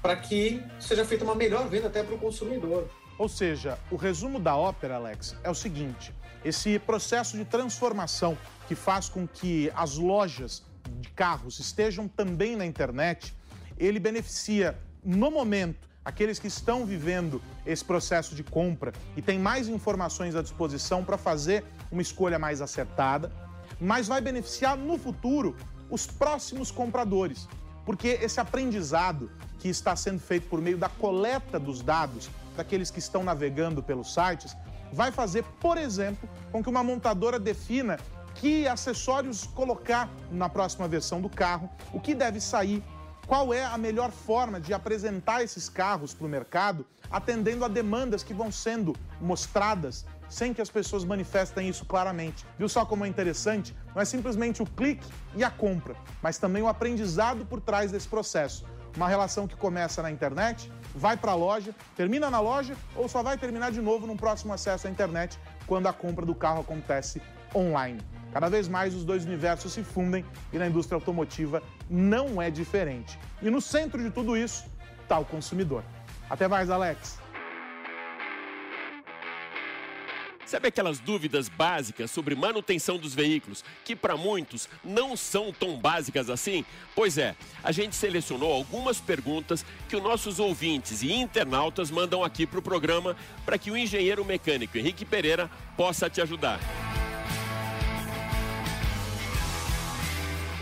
para 0.03 0.17
que 0.17 0.61
seja 0.81 1.05
feita 1.05 1.23
uma 1.23 1.37
melhor 1.37 1.69
venda 1.69 1.87
até 1.87 2.03
para 2.03 2.17
o 2.17 2.19
consumidor. 2.19 2.91
Ou 3.17 3.29
seja, 3.29 3.79
o 3.89 3.95
resumo 3.95 4.41
da 4.41 4.57
ópera, 4.57 4.97
Alex, 4.97 5.37
é 5.45 5.49
o 5.49 5.55
seguinte: 5.55 6.13
esse 6.45 6.81
processo 6.81 7.37
de 7.37 7.45
transformação 7.45 8.37
que 8.67 8.75
faz 8.75 9.09
com 9.09 9.27
que 9.29 9.71
as 9.77 9.97
lojas 9.97 10.65
de 11.01 11.09
carros 11.11 11.61
estejam 11.61 12.09
também 12.09 12.57
na 12.57 12.67
internet, 12.67 13.33
ele 13.79 13.99
beneficia 13.99 14.79
no 15.05 15.31
momento 15.31 15.89
aqueles 16.05 16.39
que 16.39 16.49
estão 16.49 16.85
vivendo 16.85 17.41
esse 17.65 17.85
processo 17.85 18.35
de 18.35 18.43
compra 18.43 18.93
e 19.17 19.23
têm 19.23 19.39
mais 19.39 19.69
informações 19.69 20.35
à 20.35 20.43
disposição 20.43 21.05
para 21.05 21.17
fazer 21.17 21.65
uma 21.91 22.03
escolha 22.03 22.39
mais 22.39 22.61
acertada, 22.61 23.33
mas 23.81 24.09
vai 24.09 24.21
beneficiar 24.21 24.77
no 24.77 24.99
futuro 24.99 25.57
os 25.91 26.07
próximos 26.07 26.71
compradores, 26.71 27.49
porque 27.85 28.19
esse 28.21 28.41
aprendizado 28.41 29.31
que 29.59 29.69
está 29.69 29.95
sendo 29.95 30.19
feito 30.19 30.49
por 30.49 30.61
meio 30.61 30.77
da 30.77 30.89
coleta 30.89 31.59
dos 31.59 31.83
dados 31.83 32.29
daqueles 32.57 32.91
que 32.91 32.99
estão 32.99 33.23
navegando 33.23 33.83
pelos 33.83 34.13
sites 34.13 34.57
vai 34.93 35.11
fazer, 35.11 35.45
por 35.61 35.79
exemplo, 35.79 36.29
com 36.51 36.63
que 36.63 36.69
uma 36.69 36.83
montadora 36.83 37.39
defina 37.39 37.99
que 38.35 38.67
acessórios 38.67 39.47
colocar 39.47 40.09
na 40.31 40.49
próxima 40.49 40.89
versão 40.89 41.21
do 41.21 41.29
carro, 41.29 41.71
o 41.93 42.01
que 42.01 42.15
deve 42.15 42.41
sair, 42.41 42.83
qual 43.33 43.55
é 43.55 43.65
a 43.65 43.79
melhor 43.79 44.11
forma 44.11 44.61
de 44.61 44.75
apresentar 44.75 45.43
esses 45.43 45.67
carros 45.67 46.13
para 46.13 46.27
o 46.27 46.29
mercado, 46.29 46.85
atendendo 47.11 47.65
a 47.65 47.69
demandas 47.69 48.23
que 48.23 48.35
vão 48.35 48.53
sendo 48.53 48.95
mostradas 49.19 50.05
sem 50.29 50.53
que 50.53 50.61
as 50.61 50.69
pessoas 50.69 51.03
manifestem 51.03 51.67
isso 51.67 51.87
claramente. 51.87 52.45
Viu 52.59 52.69
só 52.69 52.85
como 52.85 53.07
é 53.07 53.09
interessante? 53.09 53.75
Não 53.95 54.03
é 54.03 54.05
simplesmente 54.05 54.63
o 54.63 54.67
clique 54.67 55.09
e 55.35 55.43
a 55.43 55.49
compra, 55.51 55.97
mas 56.21 56.37
também 56.37 56.63
o 56.63 56.69
aprendizado 56.69 57.47
por 57.47 57.59
trás 57.59 57.91
desse 57.91 58.07
processo. 58.07 58.67
Uma 58.95 59.09
relação 59.09 59.49
que 59.49 59.57
começa 59.57 60.03
na 60.03 60.11
internet, 60.11 60.71
vai 60.95 61.17
para 61.17 61.33
a 61.33 61.35
loja, 61.35 61.75
termina 61.97 62.29
na 62.29 62.39
loja 62.39 62.77
ou 62.95 63.09
só 63.09 63.23
vai 63.23 63.39
terminar 63.39 63.73
de 63.73 63.81
novo 63.81 64.07
num 64.07 64.15
próximo 64.15 64.53
acesso 64.53 64.89
à 64.89 64.91
internet 64.91 65.41
quando 65.67 65.87
a 65.87 65.93
compra 65.95 66.27
do 66.27 66.35
carro 66.35 66.61
acontece 66.61 67.23
online. 67.55 68.03
Cada 68.33 68.49
vez 68.49 68.67
mais 68.67 68.95
os 68.95 69.05
dois 69.05 69.27
universos 69.27 69.75
se 69.75 69.85
fundem 69.85 70.25
e 70.53 70.59
na 70.59 70.67
indústria 70.67 70.97
automotiva 70.97 71.63
não 71.93 72.41
é 72.41 72.51
diferente. 72.51 73.19
E 73.43 73.51
no 73.51 73.61
centro 73.61 74.03
de 74.03 74.11
tudo 74.11 74.37
isso 74.37 74.65
está 75.03 75.19
o 75.19 75.25
consumidor. 75.25 75.85
Até 76.31 76.49
mais, 76.49 76.71
Alex. 76.71 77.21
Sabe 80.47 80.69
aquelas 80.69 80.99
dúvidas 80.99 81.49
básicas 81.49 82.11
sobre 82.11 82.35
manutenção 82.35 82.99
dos 82.99 83.15
veículos, 83.15 83.65
que 83.87 83.97
para 83.97 84.19
muitos 84.19 84.69
não 84.85 85.17
são 85.17 85.51
tão 85.51 85.79
básicas 85.79 86.29
assim? 86.29 86.63
Pois 86.95 87.17
é, 87.17 87.35
a 87.65 87.73
gente 87.73 87.97
selecionou 87.97 88.53
algumas 88.53 89.01
perguntas 89.01 89.65
que 89.89 89.97
os 89.97 90.03
nossos 90.03 90.39
ouvintes 90.39 91.01
e 91.01 91.11
internautas 91.11 91.91
mandam 91.91 92.23
aqui 92.23 92.47
para 92.47 92.59
o 92.59 92.63
programa 92.63 93.17
para 93.47 93.57
que 93.57 93.71
o 93.71 93.77
engenheiro 93.77 94.25
mecânico 94.27 94.77
Henrique 94.77 95.07
Pereira 95.07 95.51
possa 95.75 96.11
te 96.11 96.21
ajudar. 96.21 96.61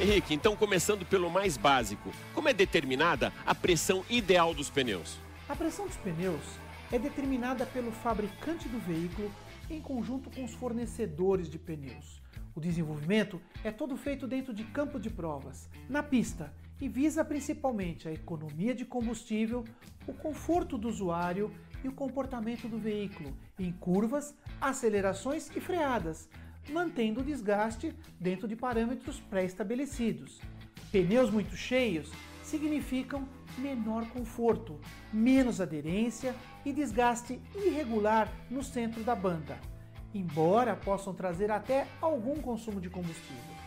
Henrique, 0.00 0.33
então 0.33 0.57
começando 0.57 1.04
pelo 1.04 1.28
mais 1.28 1.59
básico, 1.59 2.11
como 2.35 2.49
é 2.49 2.54
determinada 2.54 3.30
a 3.45 3.54
pressão 3.54 4.02
ideal 4.09 4.54
dos 4.54 4.71
pneus? 4.71 5.19
A 5.47 5.54
pressão 5.54 5.87
dos 5.87 5.97
pneus 5.99 6.40
é 6.90 6.99
determinada 6.99 7.66
pelo 7.66 7.92
fabricante 7.92 8.66
do 8.66 8.78
veículo 8.78 9.30
em 9.69 9.78
conjunto 9.78 10.30
com 10.30 10.42
os 10.42 10.54
fornecedores 10.54 11.50
de 11.50 11.59
pneus. 11.59 12.23
O 12.54 12.61
desenvolvimento 12.61 13.42
é 13.62 13.71
todo 13.71 13.95
feito 13.95 14.26
dentro 14.26 14.54
de 14.54 14.64
campo 14.64 14.99
de 14.99 15.11
provas, 15.11 15.69
na 15.87 16.02
pista, 16.02 16.50
e 16.80 16.88
visa 16.88 17.23
principalmente 17.23 18.09
a 18.09 18.12
economia 18.12 18.75
de 18.75 18.87
combustível, 18.87 19.64
o 20.07 20.14
conforto 20.14 20.78
do 20.78 20.88
usuário 20.88 21.52
e 21.85 21.88
o 21.88 21.92
comportamento 21.92 22.66
do 22.69 22.78
veículo 22.78 23.37
em 23.59 23.71
curvas, 23.71 24.35
acelerações 24.62 25.50
e 25.54 25.61
freadas, 25.61 26.26
mantendo 26.71 27.21
o 27.21 27.25
desgaste 27.25 27.95
dentro 28.19 28.47
de 28.49 28.57
parâmetros 28.57 29.21
pré-estabelecidos. 29.21 30.41
Pneus 30.91 31.31
muito 31.31 31.57
cheios 31.57 32.11
significam 32.43 33.29
menor 33.59 34.07
conforto, 34.09 34.81
menos 35.12 35.61
aderência 35.61 36.35
e 36.65 36.73
desgaste 36.73 37.41
irregular 37.55 38.33
no 38.50 38.62
centro 38.62 39.03
da 39.03 39.15
banda, 39.15 39.59
embora 40.15 40.75
possam 40.75 41.15
trazer 41.15 41.50
até 41.50 41.87
algum 42.00 42.37
consumo 42.37 42.81
de 42.81 42.91
combustível. 42.91 43.61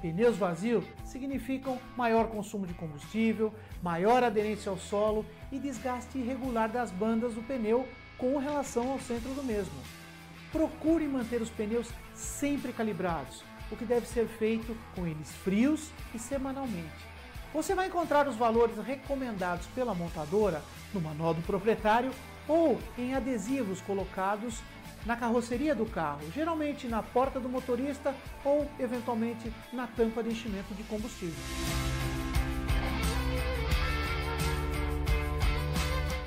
Pneus 0.00 0.36
vazios 0.36 0.84
significam 1.04 1.78
maior 1.96 2.28
consumo 2.28 2.66
de 2.66 2.72
combustível, 2.72 3.52
maior 3.82 4.22
aderência 4.22 4.70
ao 4.70 4.78
solo 4.78 5.26
e 5.52 5.58
desgaste 5.58 6.16
irregular 6.16 6.70
das 6.70 6.90
bandas 6.90 7.34
do 7.34 7.42
pneu 7.42 7.86
com 8.16 8.38
relação 8.38 8.90
ao 8.90 8.98
centro 8.98 9.34
do 9.34 9.44
mesmo. 9.44 9.78
Procure 10.50 11.06
manter 11.06 11.42
os 11.42 11.50
pneus 11.50 11.88
sempre 12.20 12.72
calibrados, 12.72 13.42
o 13.70 13.76
que 13.76 13.84
deve 13.84 14.06
ser 14.06 14.26
feito 14.26 14.76
com 14.94 15.06
eles 15.06 15.30
frios 15.44 15.90
e 16.14 16.18
semanalmente. 16.18 17.10
Você 17.52 17.74
vai 17.74 17.88
encontrar 17.88 18.28
os 18.28 18.36
valores 18.36 18.76
recomendados 18.78 19.66
pela 19.68 19.94
montadora 19.94 20.62
no 20.94 21.00
manual 21.00 21.34
do 21.34 21.42
proprietário 21.42 22.12
ou 22.46 22.80
em 22.96 23.14
adesivos 23.14 23.80
colocados 23.80 24.60
na 25.04 25.16
carroceria 25.16 25.74
do 25.74 25.86
carro, 25.86 26.20
geralmente 26.32 26.86
na 26.86 27.02
porta 27.02 27.40
do 27.40 27.48
motorista 27.48 28.14
ou 28.44 28.70
eventualmente 28.78 29.52
na 29.72 29.86
tampa 29.86 30.22
de 30.22 30.30
enchimento 30.30 30.74
de 30.74 30.82
combustível. 30.84 31.99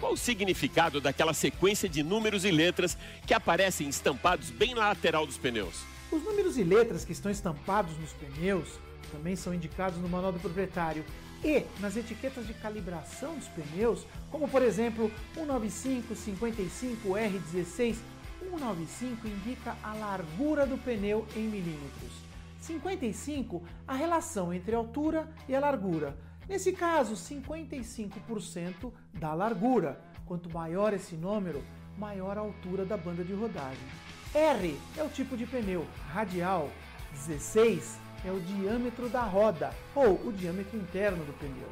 Qual 0.03 0.11
o 0.11 0.17
significado 0.17 0.99
daquela 0.99 1.33
sequência 1.33 1.87
de 1.87 2.03
números 2.03 2.43
e 2.43 2.51
letras 2.51 2.97
que 3.25 3.33
aparecem 3.33 3.87
estampados 3.87 4.49
bem 4.49 4.75
na 4.75 4.89
lateral 4.89 5.25
dos 5.25 5.37
pneus? 5.37 5.85
Os 6.11 6.21
números 6.21 6.57
e 6.57 6.63
letras 6.65 7.05
que 7.05 7.13
estão 7.13 7.31
estampados 7.31 7.97
nos 7.97 8.11
pneus 8.11 8.67
também 9.13 9.37
são 9.37 9.53
indicados 9.53 9.97
no 9.99 10.09
manual 10.09 10.33
do 10.33 10.41
proprietário 10.41 11.05
e 11.41 11.63
nas 11.79 11.95
etiquetas 11.95 12.45
de 12.45 12.53
calibração 12.53 13.35
dos 13.35 13.47
pneus, 13.47 14.05
como 14.29 14.45
por 14.49 14.61
exemplo 14.61 15.09
195 15.35 16.13
55 16.13 17.09
R16, 17.11 17.95
195 18.41 19.25
indica 19.25 19.77
a 19.81 19.93
largura 19.93 20.65
do 20.65 20.77
pneu 20.77 21.25
em 21.33 21.43
milímetros. 21.43 22.11
55 22.59 23.63
a 23.87 23.93
relação 23.93 24.53
entre 24.53 24.75
a 24.75 24.79
altura 24.79 25.29
e 25.47 25.55
a 25.55 25.61
largura. 25.61 26.13
Nesse 26.47 26.73
caso, 26.73 27.15
55% 27.15 28.91
da 29.13 29.33
largura. 29.33 30.01
Quanto 30.25 30.49
maior 30.49 30.93
esse 30.93 31.15
número, 31.15 31.63
maior 31.97 32.37
a 32.37 32.41
altura 32.41 32.85
da 32.85 32.97
banda 32.97 33.23
de 33.23 33.33
rodagem. 33.33 33.87
R 34.33 34.79
é 34.97 35.03
o 35.03 35.09
tipo 35.09 35.37
de 35.37 35.45
pneu 35.45 35.85
radial, 36.11 36.69
16 37.11 37.99
é 38.25 38.31
o 38.31 38.39
diâmetro 38.39 39.09
da 39.09 39.21
roda 39.23 39.71
ou 39.93 40.13
o 40.25 40.31
diâmetro 40.31 40.77
interno 40.77 41.23
do 41.25 41.33
pneu. 41.33 41.69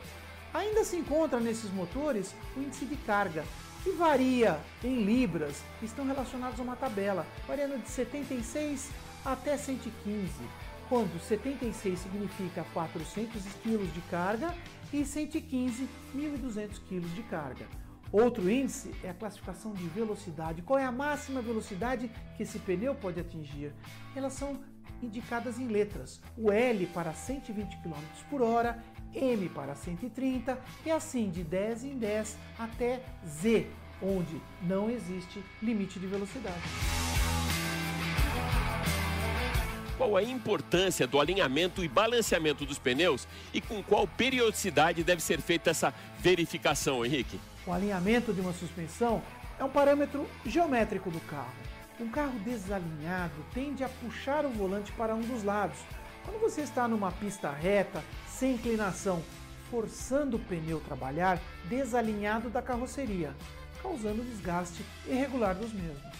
Ainda 0.54 0.84
se 0.84 0.98
encontra 0.98 1.40
nesses 1.40 1.72
motores 1.72 2.36
o 2.56 2.60
índice 2.60 2.86
de 2.86 2.98
carga, 2.98 3.44
que 3.84 3.92
varia 3.92 4.60
em 4.84 5.04
libras, 5.04 5.64
estão 5.82 6.06
relacionados 6.06 6.60
a 6.60 6.64
uma 6.64 6.76
tabela, 6.76 7.26
variando 7.48 7.82
de 7.82 7.90
76 7.90 8.92
até 9.26 9.58
115, 9.58 10.30
quando 10.92 11.18
76 11.22 12.00
significa 12.00 12.66
400 12.74 13.42
kg 13.64 13.78
de 13.94 14.02
carga 14.10 14.54
e 14.92 15.06
115, 15.06 15.88
1.200 16.14 16.82
kg 16.90 17.00
de 17.16 17.24
carga. 17.24 17.66
Outro 18.12 18.52
índice 18.52 18.94
é 19.02 19.10
a 19.10 19.14
classificação 19.14 19.72
de 19.72 19.86
velocidade. 19.86 20.62
Qual 20.62 20.78
é 20.78 20.84
a 20.84 20.92
máxima 20.92 21.42
velocidade 21.42 22.12
que 22.36 22.44
esse 22.44 22.60
pneu 22.60 22.94
pode 22.94 23.22
atingir? 23.22 23.72
Elas 24.14 24.34
são 24.34 24.60
indicadas 25.02 25.58
em 25.58 25.68
letras. 25.70 26.22
O 26.38 26.52
L 26.52 26.86
para 26.88 27.14
120 27.14 27.78
km 27.78 27.94
por 28.30 28.42
hora, 28.42 28.84
M 29.14 29.48
para 29.48 29.74
130 29.74 30.60
e 30.86 30.92
assim 30.92 31.30
de 31.30 31.42
10 31.42 31.86
em 31.86 31.98
10 31.98 32.38
até 32.60 33.02
Z, 33.26 33.66
onde 34.02 34.42
não 34.62 34.90
existe 34.90 35.42
limite 35.62 35.98
de 36.02 36.08
velocidade. 36.08 36.60
Qual 40.02 40.18
a 40.18 40.24
importância 40.24 41.06
do 41.06 41.20
alinhamento 41.20 41.84
e 41.84 41.88
balanceamento 41.88 42.66
dos 42.66 42.80
pneus 42.80 43.28
e 43.54 43.62
com 43.62 43.84
qual 43.84 44.08
periodicidade 44.08 45.04
deve 45.04 45.22
ser 45.22 45.40
feita 45.40 45.70
essa 45.70 45.94
verificação, 46.18 47.06
Henrique? 47.06 47.40
O 47.68 47.72
alinhamento 47.72 48.34
de 48.34 48.42
uma 48.42 48.52
suspensão 48.52 49.22
é 49.60 49.64
um 49.64 49.70
parâmetro 49.70 50.28
geométrico 50.44 51.12
do 51.12 51.20
carro. 51.20 51.54
Um 52.00 52.10
carro 52.10 52.34
desalinhado 52.40 53.46
tende 53.54 53.84
a 53.84 53.90
puxar 53.90 54.44
o 54.44 54.50
volante 54.50 54.92
para 54.94 55.14
um 55.14 55.22
dos 55.22 55.44
lados. 55.44 55.78
Quando 56.26 56.42
você 56.42 56.62
está 56.62 56.88
numa 56.88 57.12
pista 57.12 57.52
reta, 57.52 58.04
sem 58.28 58.56
inclinação, 58.56 59.22
forçando 59.70 60.38
o 60.38 60.40
pneu 60.40 60.80
trabalhar 60.80 61.40
desalinhado 61.66 62.50
da 62.50 62.64
carroceria, 62.64 63.36
causando 63.84 64.24
desgaste 64.24 64.84
irregular 65.06 65.54
dos 65.54 65.72
mesmos. 65.72 66.12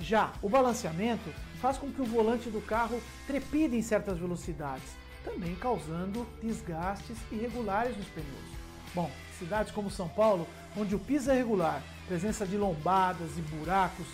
Já 0.00 0.32
o 0.40 0.48
balanceamento 0.48 1.30
faz 1.60 1.76
com 1.76 1.92
que 1.92 2.00
o 2.00 2.06
volante 2.06 2.48
do 2.48 2.60
carro 2.60 3.00
trepide 3.26 3.76
em 3.76 3.82
certas 3.82 4.18
velocidades, 4.18 4.96
também 5.22 5.54
causando 5.56 6.26
desgastes 6.42 7.18
irregulares 7.30 7.96
nos 7.96 8.06
pneus. 8.08 8.50
Bom, 8.94 9.10
cidades 9.38 9.72
como 9.72 9.90
São 9.90 10.08
Paulo, 10.08 10.48
onde 10.76 10.94
o 10.94 10.98
piso 10.98 11.30
é 11.30 11.34
regular, 11.34 11.82
presença 12.08 12.46
de 12.46 12.56
lombadas 12.56 13.36
e 13.36 13.42
buracos, 13.42 14.06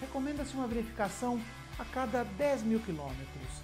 recomenda-se 0.00 0.54
uma 0.54 0.66
verificação 0.66 1.40
a 1.78 1.84
cada 1.84 2.24
10 2.24 2.62
mil 2.62 2.80
quilômetros. 2.80 3.62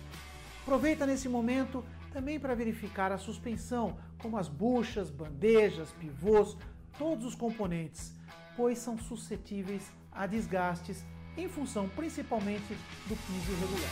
Aproveita 0.63 1.07
nesse 1.07 1.29
momento 1.29 1.85
também 2.13 2.39
para 2.39 2.55
verificar 2.55 3.11
a 3.11 3.19
suspensão, 3.19 3.97
como 4.19 4.37
as 4.37 4.47
buchas, 4.47 5.11
bandejas, 5.11 5.91
pivôs, 5.93 6.57
todos 6.99 7.25
os 7.25 7.35
componentes, 7.35 8.13
pois 8.57 8.79
são 8.79 8.99
suscetíveis 8.99 9.91
a 10.13 10.27
desgastes 10.27 11.03
em 11.37 11.49
função 11.49 11.89
principalmente 11.89 12.77
do 13.07 13.17
piso 13.17 13.53
irregular. 13.53 13.91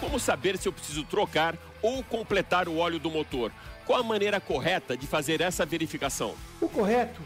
Como 0.00 0.18
saber 0.18 0.56
se 0.56 0.68
eu 0.68 0.72
preciso 0.72 1.04
trocar 1.04 1.56
ou 1.82 2.02
completar 2.02 2.68
o 2.68 2.76
óleo 2.76 2.98
do 2.98 3.10
motor? 3.10 3.50
Qual 3.84 4.00
a 4.00 4.02
maneira 4.02 4.40
correta 4.40 4.96
de 4.96 5.06
fazer 5.06 5.40
essa 5.40 5.64
verificação? 5.64 6.34
O 6.60 6.68
correto 6.68 7.20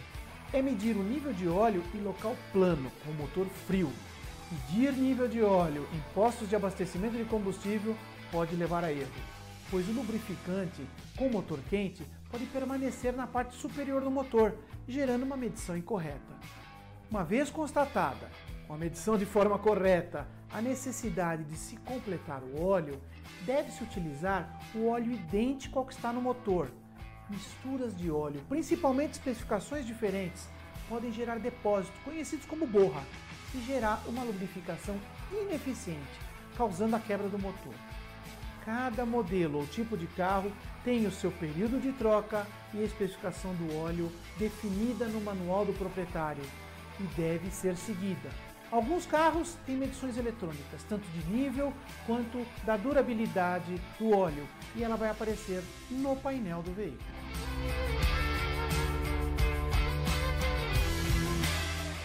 é 0.53 0.61
medir 0.61 0.97
o 0.97 1.03
nível 1.03 1.33
de 1.33 1.49
óleo 1.49 1.83
em 1.95 2.01
local 2.01 2.37
plano, 2.53 2.91
com 3.05 3.11
o 3.11 3.15
motor 3.15 3.47
frio. 3.67 3.93
Medir 4.51 4.93
nível 4.93 5.29
de 5.29 5.43
óleo 5.43 5.87
em 5.93 6.01
postos 6.15 6.49
de 6.49 6.57
abastecimento 6.57 7.17
de 7.17 7.25
combustível 7.25 7.97
pode 8.33 8.57
levar 8.57 8.85
a 8.85 8.93
erro, 8.93 9.11
pois 9.71 9.89
o 9.89 9.93
lubrificante 9.93 10.83
com 11.17 11.29
motor 11.29 11.61
quente 11.69 12.05
pode 12.31 12.47
permanecer 12.47 13.13
na 13.13 13.27
parte 13.27 13.57
superior 13.57 14.03
do 14.03 14.11
motor, 14.11 14.55
gerando 14.87 15.25
uma 15.25 15.37
medição 15.37 15.77
incorreta. 15.77 16.39
Uma 17.11 17.25
vez 17.25 17.51
constatada, 17.51 18.31
com 18.67 18.75
a 18.75 18.79
medição 18.79 19.19
de 19.19 19.27
forma 19.27 19.59
correta, 19.59 20.29
a 20.53 20.63
necessidade 20.63 21.45
de 21.45 21.57
se 21.57 21.77
completar 21.79 22.43
o 22.43 22.63
óleo, 22.63 23.01
deve-se 23.45 23.83
utilizar 23.83 24.61
o 24.75 24.89
óleo 24.89 25.13
idêntico 25.13 25.79
ao 25.79 25.85
que 25.85 25.93
está 25.93 26.13
no 26.13 26.23
motor. 26.23 26.71
Misturas 27.29 27.97
de 27.97 28.11
óleo, 28.11 28.41
principalmente 28.49 29.15
especificações 29.15 29.87
diferentes, 29.87 30.49
podem 30.89 31.13
gerar 31.13 31.39
depósitos 31.39 32.01
conhecidos 32.05 32.47
como 32.47 32.67
borra 32.67 33.03
e 33.55 33.61
gerar 33.63 34.03
uma 34.07 34.23
lubrificação 34.23 34.97
ineficiente, 35.33 36.01
causando 36.57 36.97
a 36.97 37.01
quebra 37.01 37.29
do 37.29 37.39
motor. 37.39 37.75
Cada 38.65 39.07
modelo 39.07 39.59
ou 39.59 39.67
tipo 39.67 39.97
de 39.97 40.07
carro 40.07 40.53
tem 40.85 41.07
o 41.07 41.11
seu 41.11 41.31
período 41.31 41.81
de 41.81 41.93
troca 41.93 42.47
e 42.75 42.79
a 42.81 42.85
especificação 42.85 43.55
do 43.55 43.77
óleo 43.77 44.13
definida 44.39 45.07
no 45.07 45.21
manual 45.21 45.65
do 45.65 45.73
proprietário 45.73 46.43
e 46.99 47.03
deve 47.21 47.51
ser 47.51 47.77
seguida. 47.77 48.31
Alguns 48.71 49.05
carros 49.05 49.57
têm 49.67 49.77
medições 49.77 50.17
eletrônicas, 50.17 50.85
tanto 50.89 51.05
de 51.09 51.27
nível 51.29 51.73
quanto 52.07 52.47
da 52.65 52.77
durabilidade 52.77 53.75
do 53.99 54.17
óleo, 54.17 54.47
e 54.77 54.85
ela 54.85 54.97
vai 54.97 55.11
aparecer 55.11 55.63
no 55.91 56.15
painel 56.15 56.63
do 56.63 56.73
veículo. 56.73 57.01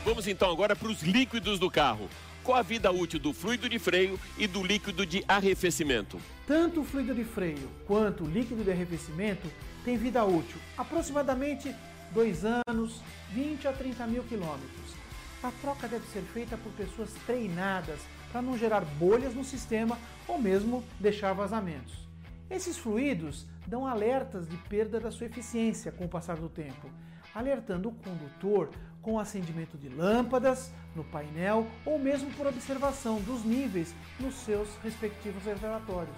Vamos 0.03 0.27
então 0.27 0.51
agora 0.51 0.75
para 0.75 0.87
os 0.87 1.03
líquidos 1.03 1.59
do 1.59 1.69
carro. 1.69 2.09
Qual 2.45 2.59
a 2.59 2.61
vida 2.61 2.91
útil 2.91 3.19
do 3.19 3.33
fluido 3.33 3.67
de 3.67 3.79
freio 3.79 4.19
e 4.37 4.45
do 4.45 4.63
líquido 4.63 5.03
de 5.03 5.25
arrefecimento? 5.27 6.21
Tanto 6.45 6.81
o 6.81 6.85
fluido 6.85 7.15
de 7.15 7.23
freio 7.23 7.67
quanto 7.87 8.23
o 8.23 8.29
líquido 8.29 8.63
de 8.63 8.69
arrefecimento 8.69 9.47
têm 9.83 9.97
vida 9.97 10.23
útil, 10.23 10.57
aproximadamente 10.77 11.75
2 12.11 12.45
anos, 12.67 13.01
20 13.31 13.67
a 13.67 13.73
30 13.73 14.05
mil 14.05 14.23
quilômetros. 14.25 14.93
A 15.41 15.49
troca 15.59 15.87
deve 15.87 16.05
ser 16.09 16.21
feita 16.21 16.55
por 16.55 16.71
pessoas 16.73 17.11
treinadas 17.25 17.99
para 18.31 18.43
não 18.43 18.55
gerar 18.55 18.81
bolhas 18.81 19.33
no 19.33 19.43
sistema 19.43 19.97
ou 20.27 20.39
mesmo 20.39 20.83
deixar 20.99 21.33
vazamentos. 21.33 22.07
Esses 22.47 22.77
fluidos 22.77 23.47
dão 23.65 23.87
alertas 23.87 24.47
de 24.47 24.55
perda 24.69 24.99
da 24.99 25.09
sua 25.09 25.25
eficiência 25.25 25.91
com 25.91 26.05
o 26.05 26.09
passar 26.09 26.37
do 26.37 26.47
tempo, 26.47 26.91
alertando 27.33 27.89
o 27.89 27.95
condutor 27.95 28.69
com 29.05 29.19
acendimento 29.19 29.77
de 29.77 29.87
lâmpadas 29.87 30.71
no 30.95 31.03
painel 31.03 31.67
ou 31.85 31.99
mesmo 31.99 32.31
por 32.31 32.47
observação 32.47 33.21
dos 33.21 33.45
níveis 33.45 33.93
nos 34.19 34.33
seus 34.33 34.67
respectivos 34.83 35.43
reservatórios. 35.43 36.15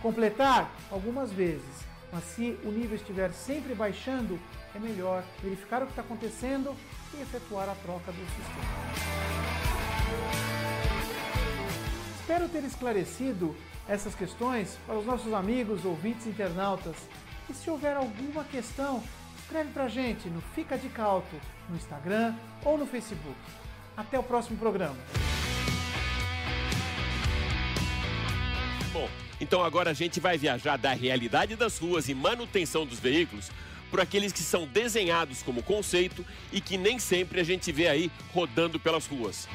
Completar 0.00 0.70
algumas 0.88 1.32
vezes, 1.32 1.84
mas 2.12 2.22
se 2.22 2.56
o 2.62 2.70
nível 2.70 2.94
estiver 2.94 3.32
sempre 3.32 3.74
baixando, 3.74 4.38
é 4.72 4.78
melhor 4.78 5.24
verificar 5.42 5.82
o 5.82 5.86
que 5.86 5.92
está 5.92 6.02
acontecendo 6.02 6.76
e 7.12 7.20
efetuar 7.20 7.68
a 7.68 7.74
troca 7.74 8.12
do 8.12 8.20
sistema. 8.20 8.72
Espero 12.20 12.48
ter 12.48 12.62
esclarecido 12.62 13.56
essas 13.88 14.14
questões 14.14 14.78
para 14.86 14.96
os 14.96 15.04
nossos 15.04 15.32
amigos 15.32 15.84
ouvintes 15.84 16.28
internautas. 16.28 16.94
E 17.50 17.52
se 17.52 17.68
houver 17.68 17.96
alguma 17.96 18.44
questão, 18.44 19.02
escreve 19.52 19.70
para 19.70 19.84
a 19.84 19.88
gente 19.88 20.30
no 20.30 20.40
Fica 20.54 20.78
de 20.78 20.88
Calto, 20.88 21.36
no 21.68 21.76
Instagram 21.76 22.34
ou 22.64 22.78
no 22.78 22.86
Facebook. 22.86 23.36
Até 23.94 24.18
o 24.18 24.22
próximo 24.22 24.56
programa. 24.56 24.96
Bom, 28.94 29.06
então 29.38 29.62
agora 29.62 29.90
a 29.90 29.92
gente 29.92 30.20
vai 30.20 30.38
viajar 30.38 30.78
da 30.78 30.94
realidade 30.94 31.54
das 31.54 31.78
ruas 31.78 32.08
e 32.08 32.14
manutenção 32.14 32.86
dos 32.86 32.98
veículos 32.98 33.50
por 33.90 34.00
aqueles 34.00 34.32
que 34.32 34.40
são 34.40 34.66
desenhados 34.66 35.42
como 35.42 35.62
conceito 35.62 36.24
e 36.50 36.58
que 36.58 36.78
nem 36.78 36.98
sempre 36.98 37.38
a 37.38 37.44
gente 37.44 37.70
vê 37.70 37.88
aí 37.88 38.10
rodando 38.32 38.80
pelas 38.80 39.06
ruas. 39.06 39.46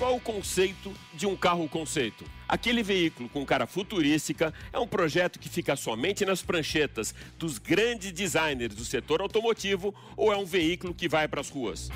Qual 0.00 0.16
o 0.16 0.20
conceito 0.20 0.94
de 1.12 1.26
um 1.26 1.36
carro 1.36 1.68
conceito? 1.68 2.24
Aquele 2.48 2.82
veículo 2.82 3.28
com 3.28 3.44
cara 3.44 3.66
futurística 3.66 4.50
é 4.72 4.78
um 4.78 4.86
projeto 4.86 5.38
que 5.38 5.46
fica 5.46 5.76
somente 5.76 6.24
nas 6.24 6.40
pranchetas 6.40 7.14
dos 7.38 7.58
grandes 7.58 8.10
designers 8.10 8.74
do 8.74 8.82
setor 8.82 9.20
automotivo 9.20 9.94
ou 10.16 10.32
é 10.32 10.36
um 10.38 10.46
veículo 10.46 10.94
que 10.94 11.06
vai 11.06 11.28
para 11.28 11.42
as 11.42 11.50
ruas? 11.50 11.90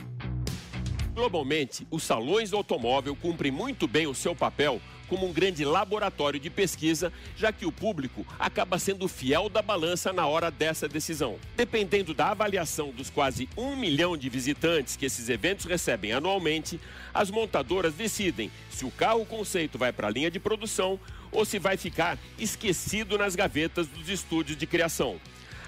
Globalmente, 1.14 1.86
os 1.90 2.02
salões 2.02 2.50
do 2.50 2.58
automóvel 2.58 3.16
cumprem 3.16 3.50
muito 3.50 3.88
bem 3.88 4.06
o 4.06 4.14
seu 4.14 4.36
papel 4.36 4.82
como 5.14 5.28
um 5.28 5.32
grande 5.32 5.64
laboratório 5.64 6.40
de 6.40 6.50
pesquisa, 6.50 7.12
já 7.36 7.52
que 7.52 7.64
o 7.64 7.70
público 7.70 8.26
acaba 8.36 8.80
sendo 8.80 9.06
fiel 9.06 9.48
da 9.48 9.62
balança 9.62 10.12
na 10.12 10.26
hora 10.26 10.50
dessa 10.50 10.88
decisão. 10.88 11.38
Dependendo 11.56 12.12
da 12.12 12.32
avaliação 12.32 12.90
dos 12.90 13.10
quase 13.10 13.48
um 13.56 13.76
milhão 13.76 14.16
de 14.16 14.28
visitantes 14.28 14.96
que 14.96 15.06
esses 15.06 15.28
eventos 15.28 15.66
recebem 15.66 16.12
anualmente, 16.12 16.80
as 17.14 17.30
montadoras 17.30 17.94
decidem 17.94 18.50
se 18.68 18.84
o 18.84 18.90
carro 18.90 19.24
conceito 19.24 19.78
vai 19.78 19.92
para 19.92 20.08
a 20.08 20.10
linha 20.10 20.32
de 20.32 20.40
produção 20.40 20.98
ou 21.30 21.44
se 21.44 21.60
vai 21.60 21.76
ficar 21.76 22.18
esquecido 22.36 23.16
nas 23.16 23.36
gavetas 23.36 23.86
dos 23.86 24.08
estúdios 24.08 24.58
de 24.58 24.66
criação. 24.66 25.20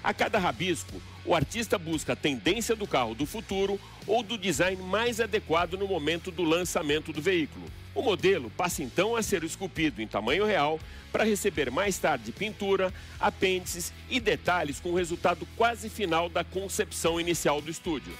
A 0.03 0.13
cada 0.13 0.37
rabisco, 0.39 1.01
o 1.27 1.35
artista 1.35 1.77
busca 1.77 2.13
a 2.13 2.15
tendência 2.15 2.73
do 2.73 2.87
carro 2.87 3.13
do 3.13 3.25
futuro 3.25 3.77
ou 4.07 4.23
do 4.23 4.37
design 4.37 4.81
mais 4.81 5.19
adequado 5.19 5.73
no 5.73 5.85
momento 5.85 6.31
do 6.31 6.43
lançamento 6.43 7.11
do 7.11 7.21
veículo. 7.21 7.65
O 7.93 8.01
modelo 8.01 8.49
passa 8.51 8.81
então 8.81 9.15
a 9.15 9.21
ser 9.21 9.43
esculpido 9.43 10.01
em 10.01 10.07
tamanho 10.07 10.45
real 10.45 10.79
para 11.11 11.25
receber 11.25 11.69
mais 11.69 11.97
tarde 11.97 12.31
pintura, 12.31 12.93
apêndices 13.19 13.91
e 14.09 14.21
detalhes 14.21 14.79
com 14.79 14.91
o 14.91 14.95
resultado 14.95 15.45
quase 15.57 15.89
final 15.89 16.29
da 16.29 16.45
concepção 16.45 17.19
inicial 17.19 17.61
do 17.61 17.69
estúdio. 17.69 18.13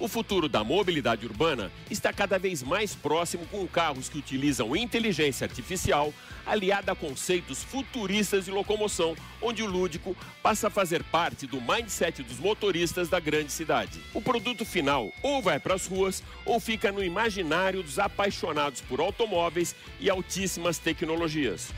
O 0.00 0.06
futuro 0.06 0.48
da 0.48 0.62
mobilidade 0.62 1.26
urbana 1.26 1.72
está 1.90 2.12
cada 2.12 2.38
vez 2.38 2.62
mais 2.62 2.94
próximo 2.94 3.44
com 3.46 3.66
carros 3.66 4.08
que 4.08 4.18
utilizam 4.18 4.76
inteligência 4.76 5.44
artificial 5.44 6.14
aliada 6.46 6.92
a 6.92 6.94
conceitos 6.94 7.64
futuristas 7.64 8.44
de 8.44 8.52
locomoção, 8.52 9.16
onde 9.42 9.60
o 9.62 9.66
lúdico 9.66 10.16
passa 10.40 10.68
a 10.68 10.70
fazer 10.70 11.02
parte 11.02 11.48
do 11.48 11.60
mindset 11.60 12.22
dos 12.22 12.38
motoristas 12.38 13.08
da 13.08 13.18
grande 13.18 13.50
cidade. 13.50 14.00
O 14.14 14.22
produto 14.22 14.64
final 14.64 15.12
ou 15.20 15.42
vai 15.42 15.58
para 15.58 15.74
as 15.74 15.86
ruas 15.86 16.22
ou 16.46 16.60
fica 16.60 16.92
no 16.92 17.02
imaginário 17.02 17.82
dos 17.82 17.98
apaixonados 17.98 18.80
por 18.80 19.00
automóveis 19.00 19.74
e 19.98 20.08
altíssimas 20.08 20.78
tecnologias. 20.78 21.72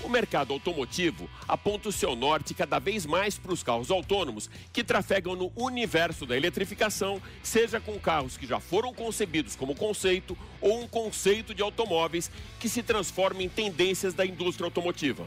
O 0.00 0.08
mercado 0.08 0.52
automotivo 0.52 1.28
aponta 1.46 1.88
o 1.88 1.92
seu 1.92 2.16
norte 2.16 2.54
cada 2.54 2.78
vez 2.78 3.04
mais 3.06 3.38
para 3.38 3.52
os 3.52 3.62
carros 3.62 3.90
autônomos 3.90 4.48
que 4.72 4.82
trafegam 4.82 5.36
no 5.36 5.52
universo 5.56 6.26
da 6.26 6.36
eletrificação, 6.36 7.20
seja 7.42 7.80
com 7.80 7.98
carros 7.98 8.36
que 8.36 8.46
já 8.46 8.58
foram 8.58 8.92
concebidos 8.92 9.54
como 9.54 9.74
conceito 9.74 10.36
ou 10.60 10.82
um 10.82 10.88
conceito 10.88 11.54
de 11.54 11.62
automóveis 11.62 12.30
que 12.58 12.68
se 12.68 12.82
transforma 12.82 13.42
em 13.42 13.48
tendências 13.48 14.14
da 14.14 14.26
indústria 14.26 14.66
automotiva. 14.66 15.26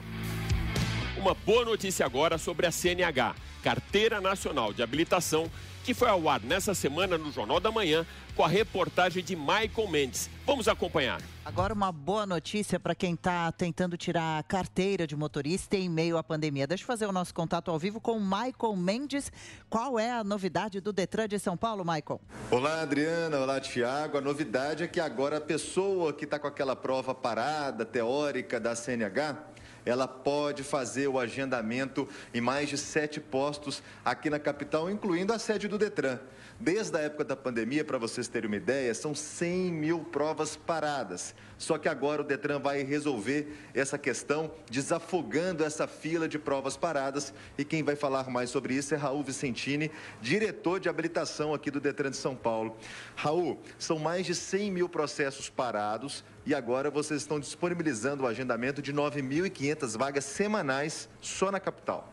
Uma 1.18 1.34
boa 1.34 1.66
notícia 1.66 2.06
agora 2.06 2.38
sobre 2.38 2.68
a 2.68 2.72
CNH 2.72 3.36
Carteira 3.64 4.22
Nacional 4.22 4.72
de 4.72 4.84
Habilitação, 4.84 5.50
que 5.86 5.94
foi 5.94 6.10
ao 6.10 6.28
ar 6.28 6.42
nessa 6.42 6.74
semana 6.74 7.16
no 7.16 7.32
Jornal 7.32 7.60
da 7.60 7.72
Manhã 7.72 8.08
com 8.36 8.44
a 8.44 8.48
reportagem 8.48 9.24
de 9.24 9.36
Michael 9.36 9.88
Mendes. 9.88 10.28
Vamos 10.44 10.68
acompanhar. 10.68 11.22
Agora 11.46 11.76
uma 11.76 11.92
boa 11.92 12.26
notícia 12.26 12.80
para 12.80 12.96
quem 12.96 13.14
está 13.14 13.52
tentando 13.52 13.96
tirar 13.96 14.40
a 14.40 14.44
carteira 14.44 15.06
de 15.06 15.16
motorista 15.16 15.78
em 15.78 15.88
meio 15.88 16.18
à 16.18 16.24
pandemia. 16.24 16.66
Deixa 16.66 16.82
eu 16.82 16.88
fazer 16.88 17.06
o 17.06 17.12
nosso 17.12 17.36
contato 17.36 17.70
ao 17.70 17.78
vivo 17.78 18.02
com 18.02 18.14
o 18.14 18.20
Michael 18.20 18.76
Mendes. 18.76 19.32
Qual 19.70 20.00
é 20.00 20.12
a 20.12 20.24
novidade 20.24 20.82
do 20.82 20.92
Detran 20.92 21.28
de 21.28 21.38
São 21.38 21.56
Paulo, 21.56 21.86
Michael? 21.86 22.20
Olá, 22.50 22.82
Adriana. 22.82 23.38
Olá, 23.38 23.62
Tiago. 23.62 24.18
A 24.18 24.22
novidade 24.22 24.84
é 24.84 24.88
que 24.88 25.00
agora 25.00 25.38
a 25.38 25.42
pessoa 25.42 26.12
que 26.12 26.26
está 26.26 26.40
com 26.40 26.48
aquela 26.48 26.76
prova 26.76 27.14
parada, 27.14 27.86
teórica 27.86 28.60
da 28.60 28.76
CNH, 28.76 29.38
ela 29.86 30.08
pode 30.08 30.64
fazer 30.64 31.08
o 31.08 31.20
agendamento 31.20 32.10
em 32.34 32.42
mais 32.42 32.68
de 32.70 32.78
sete 32.78 33.20
postos 33.20 33.84
aqui 34.04 34.30
na 34.30 34.40
capital, 34.40 34.90
incluindo 34.90 35.32
a 35.32 35.40
sede 35.40 35.68
do 35.68 35.78
Detran. 35.78 36.20
Desde 36.58 36.98
a 36.98 37.02
época 37.02 37.26
da 37.26 37.36
pandemia, 37.36 37.84
para 37.84 37.98
vocês 37.98 38.30
terem 38.30 38.48
uma 38.48 38.56
ideia, 38.56 38.94
são 38.94 39.14
100 39.14 39.74
mil 39.74 40.00
provas 40.00 40.56
paradas. 40.56 41.36
Só 41.58 41.78
que 41.78 41.90
agora 41.90 42.22
o 42.22 42.26
Detran 42.26 42.60
vai 42.60 42.82
resolver 42.82 43.54
essa 43.74 43.98
questão, 43.98 44.50
desafogando 44.72 45.66
essa 45.66 45.86
fila 45.86 46.30
de 46.30 46.40
provas 46.40 46.78
paradas. 46.78 47.34
E 47.58 47.66
quem 47.66 47.84
vai 47.84 47.98
falar 47.98 48.30
mais 48.30 48.50
sobre 48.50 48.74
isso 48.74 48.94
é 48.94 48.98
Raul 48.98 49.22
Vicentini, 49.22 49.92
diretor 50.22 50.80
de 50.80 50.88
habilitação 50.88 51.54
aqui 51.54 51.70
do 51.70 51.82
Detran 51.82 52.12
de 52.12 52.18
São 52.18 52.36
Paulo. 52.36 52.78
Raul, 53.18 53.60
são 53.78 54.00
mais 54.00 54.26
de 54.26 54.34
100 54.34 54.72
mil 54.72 54.88
processos 54.88 55.50
parados 55.50 56.24
e 56.46 56.56
agora 56.56 56.90
vocês 56.90 57.22
estão 57.22 57.38
disponibilizando 57.38 58.24
o 58.24 58.28
agendamento 58.28 58.82
de 58.82 58.94
9.500 58.94 59.98
vagas 59.98 60.24
semanais 60.24 61.10
só 61.20 61.52
na 61.52 61.60
capital. 61.60 62.10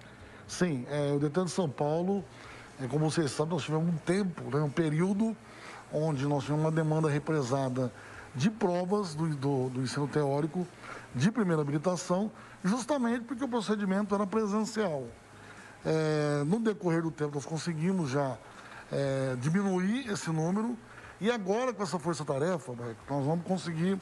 Sim, 0.48 0.84
é, 0.90 1.12
o 1.12 1.20
Detran 1.20 1.44
de 1.44 1.52
São 1.52 1.70
Paulo 1.70 2.24
é, 2.82 2.88
como 2.88 3.10
vocês 3.10 3.30
sabem, 3.30 3.54
nós 3.54 3.62
tivemos 3.62 3.88
um 3.88 3.96
tempo, 3.98 4.42
né, 4.54 4.62
um 4.62 4.70
período 4.70 5.36
onde 5.92 6.26
nós 6.26 6.42
tivemos 6.42 6.64
uma 6.64 6.72
demanda 6.72 7.08
represada 7.08 7.92
de 8.34 8.50
provas 8.50 9.14
do, 9.14 9.28
do, 9.36 9.68
do 9.68 9.82
ensino 9.82 10.08
teórico 10.08 10.66
de 11.14 11.30
primeira 11.30 11.62
habilitação, 11.62 12.30
justamente 12.64 13.24
porque 13.24 13.44
o 13.44 13.48
procedimento 13.48 14.14
era 14.14 14.26
presencial. 14.26 15.04
É, 15.84 16.42
no 16.44 16.60
decorrer 16.60 17.02
do 17.02 17.10
tempo, 17.10 17.34
nós 17.34 17.44
conseguimos 17.44 18.10
já 18.10 18.36
é, 18.90 19.36
diminuir 19.38 20.10
esse 20.10 20.30
número 20.30 20.76
e 21.20 21.30
agora, 21.30 21.72
com 21.72 21.82
essa 21.82 21.98
força-tarefa, 21.98 22.72
nós 23.08 23.24
vamos 23.24 23.44
conseguir 23.44 24.00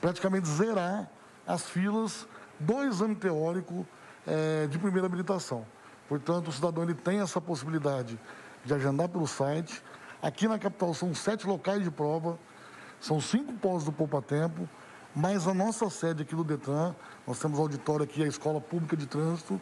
praticamente 0.00 0.48
zerar 0.48 1.10
as 1.46 1.68
filas 1.68 2.26
do 2.58 2.84
exame 2.84 3.14
teórico 3.14 3.86
é, 4.26 4.66
de 4.66 4.78
primeira 4.78 5.06
habilitação. 5.06 5.66
Portanto, 6.08 6.48
o 6.48 6.52
cidadão 6.52 6.84
ele 6.84 6.94
tem 6.94 7.20
essa 7.20 7.40
possibilidade 7.40 8.18
de 8.64 8.74
agendar 8.74 9.08
pelo 9.08 9.26
site. 9.26 9.82
Aqui 10.22 10.48
na 10.48 10.58
capital 10.58 10.94
são 10.94 11.14
sete 11.14 11.46
locais 11.46 11.82
de 11.82 11.90
prova, 11.90 12.38
são 13.00 13.20
cinco 13.20 13.52
postos 13.54 13.84
do 13.84 13.92
Poupa 13.92 14.22
Tempo, 14.22 14.68
mas 15.14 15.46
a 15.46 15.54
nossa 15.54 15.88
sede 15.90 16.22
aqui 16.22 16.34
do 16.34 16.42
Detran, 16.42 16.94
nós 17.26 17.38
temos 17.38 17.58
auditório 17.58 18.04
aqui, 18.04 18.22
a 18.22 18.26
Escola 18.26 18.60
Pública 18.60 18.96
de 18.96 19.06
Trânsito, 19.06 19.60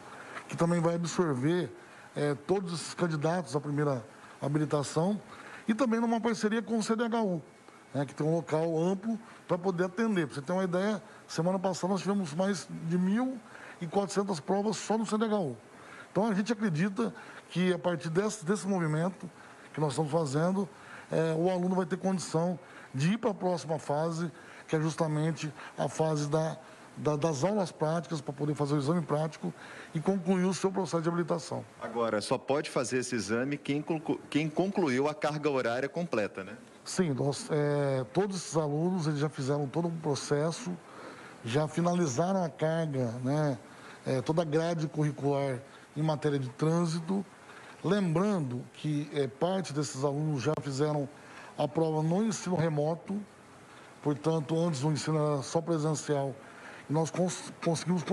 que 0.48 0.57
também 0.57 0.81
vai 0.81 0.94
absorver 0.94 1.70
é, 2.16 2.35
todos 2.35 2.72
esses 2.72 2.94
candidatos 2.94 3.55
à 3.55 3.61
primeira 3.61 4.05
habilitação, 4.40 5.20
e 5.66 5.74
também 5.74 6.00
numa 6.00 6.20
parceria 6.20 6.62
com 6.62 6.78
o 6.78 6.83
CDHU, 6.83 7.42
né, 7.94 8.05
que 8.05 8.14
tem 8.14 8.26
um 8.26 8.35
local 8.35 8.78
amplo 8.78 9.18
para 9.46 9.59
poder 9.59 9.85
atender. 9.85 10.26
Para 10.26 10.35
você 10.35 10.42
ter 10.42 10.52
uma 10.52 10.64
ideia, 10.64 11.02
semana 11.28 11.59
passada 11.59 11.92
nós 11.92 12.00
tivemos 12.00 12.35
mais 12.35 12.66
de 12.88 12.98
1.400 12.98 14.40
provas 14.40 14.76
só 14.76 14.96
no 14.96 15.07
CDHU. 15.07 15.57
Então 16.12 16.29
a 16.29 16.35
gente 16.35 16.53
acredita 16.53 17.12
que 17.51 17.72
a 17.72 17.79
partir 17.79 18.11
desse, 18.11 18.44
desse 18.44 18.68
movimento 18.68 19.29
que 19.72 19.81
nós 19.81 19.92
estamos 19.92 20.12
fazendo, 20.12 20.68
é, 21.11 21.35
o 21.35 21.51
aluno 21.51 21.75
vai 21.75 21.87
ter 21.87 21.96
condição 21.96 22.59
de 22.94 23.14
ir 23.14 23.18
para 23.18 23.31
a 23.31 23.35
próxima 23.35 23.79
fase, 23.79 24.31
que 24.68 24.77
é 24.77 24.81
justamente 24.81 25.51
a 25.77 25.88
fase 25.88 26.29
da, 26.29 26.59
da, 26.98 27.16
das 27.16 27.42
aulas 27.42 27.72
práticas 27.72 28.20
para 28.20 28.35
poder 28.35 28.55
fazer 28.55 28.75
o 28.75 28.79
exame 28.79 29.01
prático 29.01 29.53
e 29.94 30.01
concluir 30.01 30.44
o 30.44 30.53
seu 30.53 30.70
processo 30.70 31.03
de 31.03 31.09
habilitação. 31.09 31.64
Agora, 31.81 32.20
só 32.20 32.37
pode 32.37 32.68
fazer 32.68 32.98
esse 32.98 33.14
exame 33.14 33.57
quem, 33.57 33.83
quem 34.29 34.51
concluiu 34.51 35.09
a 35.09 35.14
carga 35.14 35.48
horária 35.48 35.88
completa, 35.88 36.44
né? 36.44 36.59
Sim, 36.85 37.14
nós, 37.14 37.48
é, 37.51 38.05
todos 38.12 38.37
esses 38.37 38.57
alunos 38.57 39.07
eles 39.07 39.18
já 39.18 39.31
fizeram 39.31 39.66
todo 39.66 39.88
um 39.88 39.98
processo, 39.98 40.77
já 41.42 41.66
finalizaram 41.66 42.44
a 42.44 42.51
carga, 42.51 43.12
né, 43.25 43.59
é, 44.05 44.20
toda 44.20 44.42
a 44.42 44.44
grade 44.44 44.87
curricular 44.88 45.59
em 45.96 46.02
matéria 46.02 46.38
de 46.38 46.48
trânsito. 46.50 47.24
Lembrando 47.85 48.62
que 48.74 49.11
é, 49.12 49.26
parte 49.26 49.72
desses 49.72 50.05
alunos 50.05 50.42
já 50.42 50.52
fizeram 50.61 51.09
a 51.59 51.66
prova 51.66 52.02
no 52.02 52.24
ensino 52.24 52.57
remoto, 52.57 53.20
portanto, 54.02 54.59
antes 54.59 54.83
o 54.85 54.90
ensino 54.90 55.18
era 55.18 55.42
só 55.42 55.61
presencial, 55.61 56.35
e 56.88 56.92
nós 56.92 57.11
cons 57.11 57.52
conseguimos 57.64 58.05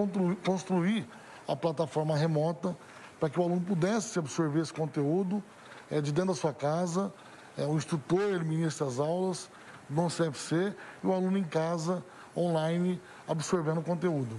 construir 0.45 1.07
a 1.47 1.55
plataforma 1.55 2.15
remota 2.15 2.75
para 3.19 3.29
que 3.29 3.39
o 3.39 3.43
aluno 3.43 3.61
pudesse 3.61 4.17
absorver 4.17 4.61
esse 4.61 4.73
conteúdo 4.73 5.43
é, 5.91 6.01
de 6.01 6.11
dentro 6.11 6.33
da 6.33 6.39
sua 6.39 6.53
casa, 6.53 7.13
é, 7.57 7.65
o 7.65 7.75
instrutor 7.75 8.21
ele 8.21 8.43
ministra 8.43 8.87
as 8.87 8.99
aulas 8.99 9.49
no 9.89 10.07
CFC 10.07 10.73
e 11.03 11.07
o 11.07 11.11
aluno 11.11 11.37
em 11.37 11.43
casa, 11.43 12.03
online, 12.37 13.01
absorvendo 13.27 13.79
o 13.79 13.83
conteúdo. 13.83 14.35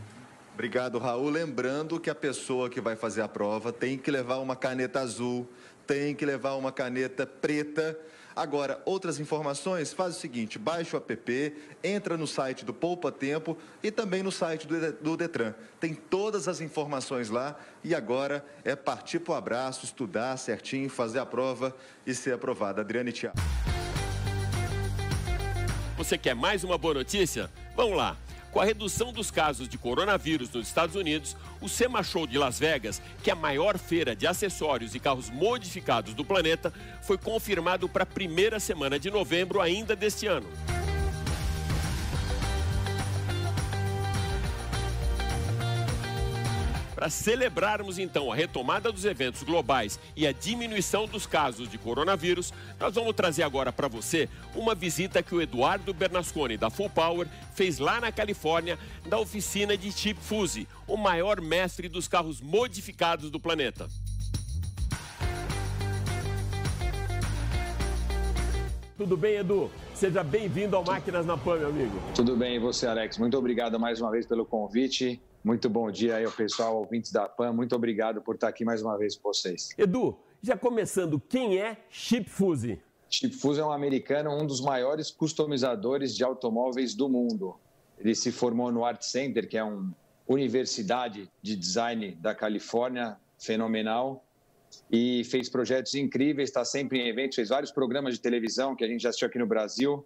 Obrigado, 0.60 0.98
Raul. 0.98 1.30
Lembrando 1.30 1.98
que 1.98 2.10
a 2.10 2.14
pessoa 2.14 2.68
que 2.68 2.82
vai 2.82 2.94
fazer 2.94 3.22
a 3.22 3.28
prova 3.28 3.72
tem 3.72 3.96
que 3.96 4.10
levar 4.10 4.36
uma 4.40 4.54
caneta 4.54 5.00
azul, 5.00 5.48
tem 5.86 6.14
que 6.14 6.22
levar 6.26 6.52
uma 6.52 6.70
caneta 6.70 7.26
preta. 7.26 7.98
Agora, 8.36 8.78
outras 8.84 9.18
informações, 9.18 9.94
faz 9.94 10.18
o 10.18 10.20
seguinte, 10.20 10.58
baixa 10.58 10.98
o 10.98 11.00
app, 11.00 11.56
entra 11.82 12.14
no 12.18 12.26
site 12.26 12.62
do 12.62 12.74
Poupa 12.74 13.10
Tempo 13.10 13.56
e 13.82 13.90
também 13.90 14.22
no 14.22 14.30
site 14.30 14.68
do 15.00 15.16
Detran. 15.16 15.54
Tem 15.80 15.94
todas 15.94 16.46
as 16.46 16.60
informações 16.60 17.30
lá 17.30 17.58
e 17.82 17.94
agora 17.94 18.44
é 18.62 18.76
partir 18.76 19.20
para 19.20 19.32
o 19.32 19.36
abraço, 19.36 19.86
estudar 19.86 20.36
certinho, 20.36 20.90
fazer 20.90 21.20
a 21.20 21.26
prova 21.26 21.74
e 22.06 22.14
ser 22.14 22.34
aprovada. 22.34 22.82
Adriane 22.82 23.12
Tiago. 23.12 23.38
Você 25.96 26.18
quer 26.18 26.34
mais 26.34 26.62
uma 26.62 26.76
boa 26.76 26.92
notícia? 26.92 27.50
Vamos 27.74 27.96
lá! 27.96 28.14
Com 28.50 28.60
a 28.60 28.64
redução 28.64 29.12
dos 29.12 29.30
casos 29.30 29.68
de 29.68 29.78
coronavírus 29.78 30.50
nos 30.50 30.66
Estados 30.66 30.96
Unidos, 30.96 31.36
o 31.60 31.68
SEMA 31.68 32.02
Show 32.02 32.26
de 32.26 32.36
Las 32.36 32.58
Vegas, 32.58 33.00
que 33.22 33.30
é 33.30 33.32
a 33.32 33.36
maior 33.36 33.78
feira 33.78 34.16
de 34.16 34.26
acessórios 34.26 34.94
e 34.94 34.98
carros 34.98 35.30
modificados 35.30 36.14
do 36.14 36.24
planeta, 36.24 36.72
foi 37.02 37.16
confirmado 37.16 37.88
para 37.88 38.02
a 38.02 38.06
primeira 38.06 38.58
semana 38.58 38.98
de 38.98 39.10
novembro 39.10 39.60
ainda 39.60 39.94
deste 39.94 40.26
ano. 40.26 40.48
Para 47.00 47.08
celebrarmos 47.08 47.98
então 47.98 48.30
a 48.30 48.34
retomada 48.34 48.92
dos 48.92 49.06
eventos 49.06 49.42
globais 49.42 49.98
e 50.14 50.26
a 50.26 50.32
diminuição 50.32 51.06
dos 51.06 51.24
casos 51.24 51.66
de 51.66 51.78
coronavírus, 51.78 52.52
nós 52.78 52.94
vamos 52.94 53.16
trazer 53.16 53.42
agora 53.42 53.72
para 53.72 53.88
você 53.88 54.28
uma 54.54 54.74
visita 54.74 55.22
que 55.22 55.34
o 55.34 55.40
Eduardo 55.40 55.94
Bernasconi 55.94 56.58
da 56.58 56.68
Full 56.68 56.90
Power 56.90 57.26
fez 57.54 57.78
lá 57.78 58.02
na 58.02 58.12
Califórnia, 58.12 58.78
da 59.08 59.18
oficina 59.18 59.78
de 59.78 59.90
Chip 59.90 60.20
Fuse, 60.20 60.68
o 60.86 60.98
maior 60.98 61.40
mestre 61.40 61.88
dos 61.88 62.06
carros 62.06 62.38
modificados 62.38 63.30
do 63.30 63.40
planeta. 63.40 63.88
Tudo 69.00 69.16
bem, 69.16 69.36
Edu? 69.36 69.70
Seja 69.94 70.22
bem-vindo 70.22 70.76
ao 70.76 70.84
Máquinas 70.84 71.24
na 71.24 71.34
Pan, 71.34 71.56
meu 71.56 71.68
amigo. 71.68 71.98
Tudo 72.14 72.36
bem, 72.36 72.56
e 72.56 72.58
você, 72.58 72.86
Alex? 72.86 73.16
Muito 73.16 73.34
obrigado 73.34 73.80
mais 73.80 73.98
uma 73.98 74.10
vez 74.10 74.26
pelo 74.26 74.44
convite. 74.44 75.18
Muito 75.42 75.70
bom 75.70 75.90
dia 75.90 76.16
aí 76.16 76.26
ao 76.26 76.30
pessoal, 76.30 76.76
ouvintes 76.76 77.10
da 77.10 77.26
PAN. 77.26 77.54
Muito 77.54 77.74
obrigado 77.74 78.20
por 78.20 78.34
estar 78.34 78.48
aqui 78.48 78.62
mais 78.62 78.82
uma 78.82 78.98
vez 78.98 79.16
com 79.16 79.32
vocês. 79.32 79.70
Edu, 79.78 80.18
já 80.42 80.54
começando, 80.54 81.18
quem 81.18 81.58
é 81.58 81.78
Chip 81.88 82.28
Fuse? 82.28 82.78
Chip 83.08 83.34
Fuse 83.36 83.58
é 83.58 83.64
um 83.64 83.72
americano, 83.72 84.38
um 84.38 84.46
dos 84.46 84.60
maiores 84.60 85.10
customizadores 85.10 86.14
de 86.14 86.22
automóveis 86.22 86.94
do 86.94 87.08
mundo. 87.08 87.56
Ele 87.98 88.14
se 88.14 88.30
formou 88.30 88.70
no 88.70 88.84
Art 88.84 89.00
Center, 89.00 89.48
que 89.48 89.56
é 89.56 89.64
uma 89.64 89.94
universidade 90.28 91.26
de 91.40 91.56
design 91.56 92.18
da 92.20 92.34
Califórnia, 92.34 93.16
fenomenal, 93.38 94.22
e 94.90 95.24
fez 95.24 95.48
projetos 95.48 95.94
incríveis, 95.94 96.48
está 96.48 96.64
sempre 96.64 96.98
em 96.98 97.08
eventos, 97.08 97.36
fez 97.36 97.48
vários 97.48 97.70
programas 97.70 98.14
de 98.14 98.20
televisão 98.20 98.74
que 98.74 98.84
a 98.84 98.88
gente 98.88 99.02
já 99.02 99.10
assistiu 99.10 99.28
aqui 99.28 99.38
no 99.38 99.46
Brasil. 99.46 100.04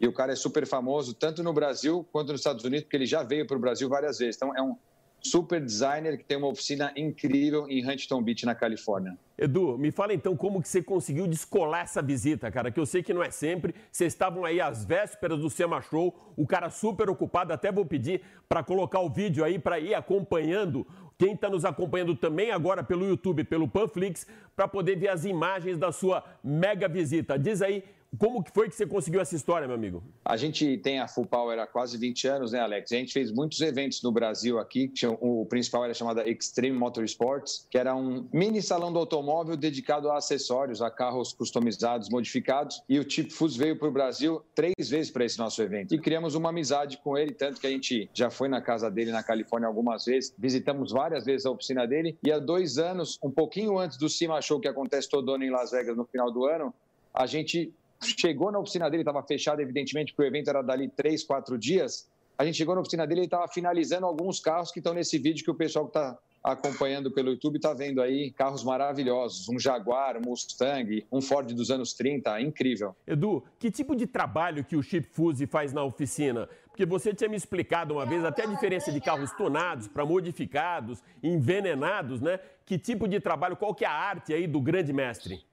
E 0.00 0.06
o 0.06 0.12
cara 0.12 0.32
é 0.32 0.36
super 0.36 0.66
famoso, 0.66 1.14
tanto 1.14 1.42
no 1.42 1.52
Brasil 1.52 2.06
quanto 2.10 2.32
nos 2.32 2.40
Estados 2.40 2.64
Unidos, 2.64 2.84
porque 2.84 2.96
ele 2.96 3.06
já 3.06 3.22
veio 3.22 3.46
para 3.46 3.56
o 3.56 3.60
Brasil 3.60 3.88
várias 3.88 4.18
vezes. 4.18 4.36
Então, 4.36 4.56
é 4.56 4.62
um 4.62 4.76
super 5.22 5.60
designer 5.60 6.18
que 6.18 6.24
tem 6.24 6.36
uma 6.36 6.48
oficina 6.48 6.92
incrível 6.96 7.66
em 7.68 7.88
Huntington 7.88 8.20
Beach, 8.22 8.44
na 8.44 8.54
Califórnia. 8.54 9.16
Edu, 9.38 9.78
me 9.78 9.90
fala 9.90 10.12
então 10.12 10.36
como 10.36 10.60
que 10.60 10.68
você 10.68 10.82
conseguiu 10.82 11.26
descolar 11.26 11.82
essa 11.82 12.02
visita, 12.02 12.50
cara, 12.50 12.70
que 12.70 12.78
eu 12.78 12.86
sei 12.86 13.02
que 13.02 13.14
não 13.14 13.22
é 13.22 13.30
sempre. 13.30 13.74
Vocês 13.90 14.12
estavam 14.12 14.44
aí 14.44 14.60
às 14.60 14.84
vésperas 14.84 15.38
do 15.38 15.48
Sema 15.48 15.80
Show, 15.80 16.14
o 16.36 16.46
cara 16.46 16.68
super 16.70 17.08
ocupado, 17.08 17.52
até 17.52 17.70
vou 17.70 17.86
pedir 17.86 18.20
para 18.48 18.62
colocar 18.62 19.00
o 19.00 19.08
vídeo 19.08 19.44
aí 19.44 19.58
para 19.58 19.78
ir 19.78 19.94
acompanhando 19.94 20.86
quem 21.18 21.34
está 21.34 21.48
nos 21.48 21.64
acompanhando 21.64 22.16
também 22.16 22.50
agora 22.50 22.82
pelo 22.82 23.06
YouTube, 23.06 23.44
pelo 23.44 23.68
Panflix, 23.68 24.26
para 24.56 24.66
poder 24.66 24.96
ver 24.96 25.08
as 25.08 25.24
imagens 25.24 25.78
da 25.78 25.92
sua 25.92 26.24
mega 26.42 26.88
visita. 26.88 27.38
Diz 27.38 27.62
aí 27.62 27.84
como 28.18 28.42
que 28.42 28.50
foi 28.52 28.68
que 28.68 28.74
você 28.74 28.86
conseguiu 28.86 29.20
essa 29.20 29.34
história, 29.34 29.66
meu 29.66 29.76
amigo? 29.76 30.02
A 30.24 30.36
gente 30.36 30.78
tem 30.78 31.00
a 31.00 31.08
Full 31.08 31.26
Power 31.26 31.58
há 31.58 31.66
quase 31.66 31.96
20 31.96 32.28
anos, 32.28 32.52
né, 32.52 32.60
Alex? 32.60 32.92
A 32.92 32.96
gente 32.96 33.12
fez 33.12 33.32
muitos 33.32 33.60
eventos 33.60 34.02
no 34.02 34.12
Brasil 34.12 34.58
aqui. 34.58 34.92
O 35.20 35.46
principal 35.46 35.84
era 35.84 35.94
chamado 35.94 36.20
Extreme 36.20 36.76
Motorsports, 36.76 37.66
que 37.70 37.78
era 37.78 37.94
um 37.94 38.28
mini 38.32 38.60
salão 38.62 38.92
do 38.92 38.98
automóvel 38.98 39.56
dedicado 39.56 40.10
a 40.10 40.18
acessórios, 40.18 40.82
a 40.82 40.90
carros 40.90 41.32
customizados, 41.32 42.08
modificados. 42.10 42.82
E 42.88 42.98
o 42.98 43.08
Chip 43.08 43.30
Foods 43.30 43.56
veio 43.56 43.78
para 43.78 43.88
o 43.88 43.92
Brasil 43.92 44.42
três 44.54 44.88
vezes 44.88 45.10
para 45.10 45.24
esse 45.24 45.38
nosso 45.38 45.62
evento. 45.62 45.94
E 45.94 45.98
criamos 45.98 46.34
uma 46.34 46.50
amizade 46.50 46.98
com 46.98 47.16
ele, 47.16 47.32
tanto 47.32 47.60
que 47.60 47.66
a 47.66 47.70
gente 47.70 48.10
já 48.12 48.30
foi 48.30 48.48
na 48.48 48.60
casa 48.60 48.90
dele 48.90 49.10
na 49.10 49.22
Califórnia 49.22 49.66
algumas 49.66 50.04
vezes, 50.04 50.34
visitamos 50.38 50.92
várias 50.92 51.24
vezes 51.24 51.46
a 51.46 51.50
oficina 51.50 51.86
dele. 51.86 52.18
E 52.22 52.30
há 52.30 52.38
dois 52.38 52.78
anos, 52.78 53.18
um 53.22 53.30
pouquinho 53.30 53.78
antes 53.78 53.96
do 53.96 54.08
Cima 54.08 54.40
Show, 54.40 54.60
que 54.60 54.68
acontece 54.68 55.08
todo 55.08 55.32
ano 55.32 55.44
em 55.44 55.50
Las 55.50 55.70
Vegas 55.70 55.96
no 55.96 56.04
final 56.04 56.30
do 56.30 56.44
ano, 56.46 56.74
a 57.14 57.26
gente 57.26 57.72
chegou 58.02 58.50
na 58.50 58.58
oficina 58.58 58.90
dele, 58.90 59.02
estava 59.02 59.22
fechado, 59.22 59.60
evidentemente, 59.60 60.12
porque 60.12 60.28
o 60.28 60.30
evento 60.30 60.48
era 60.48 60.62
dali 60.62 60.88
três, 60.88 61.22
quatro 61.24 61.58
dias. 61.58 62.08
A 62.36 62.44
gente 62.44 62.56
chegou 62.56 62.74
na 62.74 62.80
oficina 62.80 63.06
dele 63.06 63.22
e 63.22 63.24
estava 63.24 63.46
finalizando 63.48 64.06
alguns 64.06 64.40
carros 64.40 64.70
que 64.72 64.80
estão 64.80 64.94
nesse 64.94 65.18
vídeo 65.18 65.44
que 65.44 65.50
o 65.50 65.54
pessoal 65.54 65.84
que 65.84 65.90
está 65.90 66.18
acompanhando 66.42 67.10
pelo 67.10 67.30
YouTube 67.30 67.56
está 67.56 67.72
vendo 67.72 68.02
aí 68.02 68.32
carros 68.32 68.64
maravilhosos, 68.64 69.48
um 69.48 69.58
Jaguar, 69.58 70.16
um 70.16 70.30
Mustang, 70.30 71.06
um 71.12 71.20
Ford 71.20 71.52
dos 71.52 71.70
anos 71.70 71.92
30, 71.92 72.40
incrível. 72.40 72.96
Edu, 73.06 73.44
que 73.58 73.70
tipo 73.70 73.94
de 73.94 74.06
trabalho 74.06 74.64
que 74.64 74.74
o 74.74 74.82
Chip 74.82 75.06
Fuse 75.12 75.46
faz 75.46 75.72
na 75.72 75.84
oficina? 75.84 76.48
Porque 76.66 76.84
você 76.84 77.14
tinha 77.14 77.28
me 77.28 77.36
explicado 77.36 77.94
uma 77.94 78.06
vez 78.06 78.24
até 78.24 78.42
a 78.42 78.46
diferença 78.46 78.90
de 78.90 79.00
carros 79.00 79.30
tonados 79.32 79.86
para 79.86 80.04
modificados, 80.04 81.02
envenenados, 81.22 82.20
né? 82.20 82.40
Que 82.66 82.78
tipo 82.78 83.06
de 83.06 83.20
trabalho, 83.20 83.56
qual 83.56 83.74
que 83.74 83.84
é 83.84 83.88
a 83.88 83.92
arte 83.92 84.32
aí 84.34 84.46
do 84.46 84.60
grande 84.60 84.92
mestre? 84.92 85.44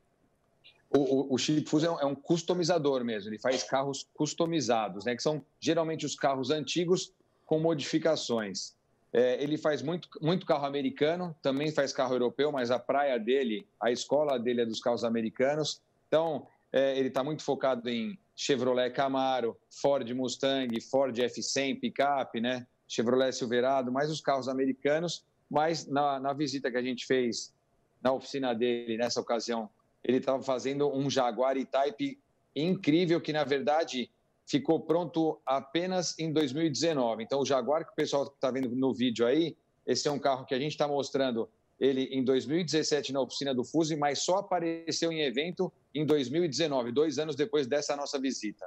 O, 0.90 0.98
o, 0.98 1.34
o 1.36 1.38
Chip 1.38 1.70
Fuse 1.70 1.86
é 1.86 1.92
um, 1.92 2.00
é 2.00 2.06
um, 2.06 2.16
customizador 2.16 3.04
mesmo, 3.04 3.30
ele 3.30 3.38
faz 3.38 3.64
carros 3.64 4.08
customizados, 4.14 5.06
né, 5.06 5.16
que 5.16 5.22
são 5.22 5.46
geralmente 5.60 6.06
os 6.06 6.16
carros 6.16 6.50
antigos 6.50 7.14
com 7.46 7.60
modificações. 7.60 8.74
É, 9.12 9.42
ele 9.42 9.58
faz 9.58 9.82
muito, 9.82 10.08
muito 10.22 10.46
carro 10.46 10.66
americano, 10.66 11.36
também 11.42 11.72
faz 11.72 11.92
carro 11.92 12.14
europeu, 12.14 12.52
mas 12.52 12.70
a 12.70 12.78
praia 12.78 13.20
dele, 13.20 13.68
a 13.82 13.92
escola 13.92 14.38
dele 14.40 14.62
é 14.62 14.66
dos 14.66 14.80
carros 14.80 15.04
americanos. 15.04 15.82
Então, 16.08 16.48
é, 16.72 16.98
ele 16.98 17.08
está 17.08 17.24
muito 17.24 17.44
focado 17.44 17.90
em 17.90 18.18
Chevrolet 18.36 18.92
Camaro, 18.92 19.58
Ford 19.70 20.08
Mustang, 20.12 20.80
Ford 20.82 21.16
F100, 21.16 21.80
picape, 21.80 22.40
né? 22.40 22.68
Chevrolet 22.88 23.32
Silverado, 23.32 23.92
mais 23.92 24.10
os 24.12 24.22
carros 24.22 24.48
americanos. 24.48 25.26
Mas 25.50 25.88
na, 25.88 26.20
na 26.20 26.34
visita 26.34 26.70
que 26.70 26.78
a 26.78 26.82
gente 26.82 27.06
fez 27.06 27.54
na 28.02 28.14
oficina 28.14 28.54
dele, 28.54 28.98
nessa 28.98 29.20
ocasião, 29.20 29.70
ele 30.04 30.18
estava 30.18 30.42
fazendo 30.42 30.90
um 30.94 31.10
Jaguar 31.10 31.58
E-Type 31.58 32.20
incrível 32.56 33.22
que, 33.22 33.34
na 33.34 33.44
verdade, 33.44 34.10
ficou 34.46 34.80
pronto 34.80 35.40
apenas 35.46 36.18
em 36.18 36.32
2019. 36.32 37.24
Então, 37.24 37.42
o 37.42 37.46
Jaguar 37.46 37.86
que 37.86 37.92
o 37.92 37.96
pessoal 37.96 38.24
está 38.24 38.50
vendo 38.50 38.70
no 38.76 38.94
vídeo 38.94 39.26
aí, 39.26 39.56
esse 39.86 40.08
é 40.08 40.12
um 40.12 40.20
carro 40.20 40.46
que 40.46 40.56
a 40.56 40.60
gente 40.60 40.72
está 40.72 40.88
mostrando 40.88 41.50
ele 41.80 42.04
em 42.12 42.24
2017 42.24 43.14
na 43.14 43.22
oficina 43.22 43.54
do 43.54 43.64
Fuse, 43.64 43.96
mas 43.96 44.20
só 44.20 44.38
apareceu 44.38 45.12
em 45.12 45.22
evento 45.22 45.72
em 45.96 46.06
2019, 46.06 46.92
dois 46.92 47.18
anos 47.18 47.36
depois 47.36 47.68
dessa 47.68 47.96
nossa 47.96 48.20
visita. 48.20 48.66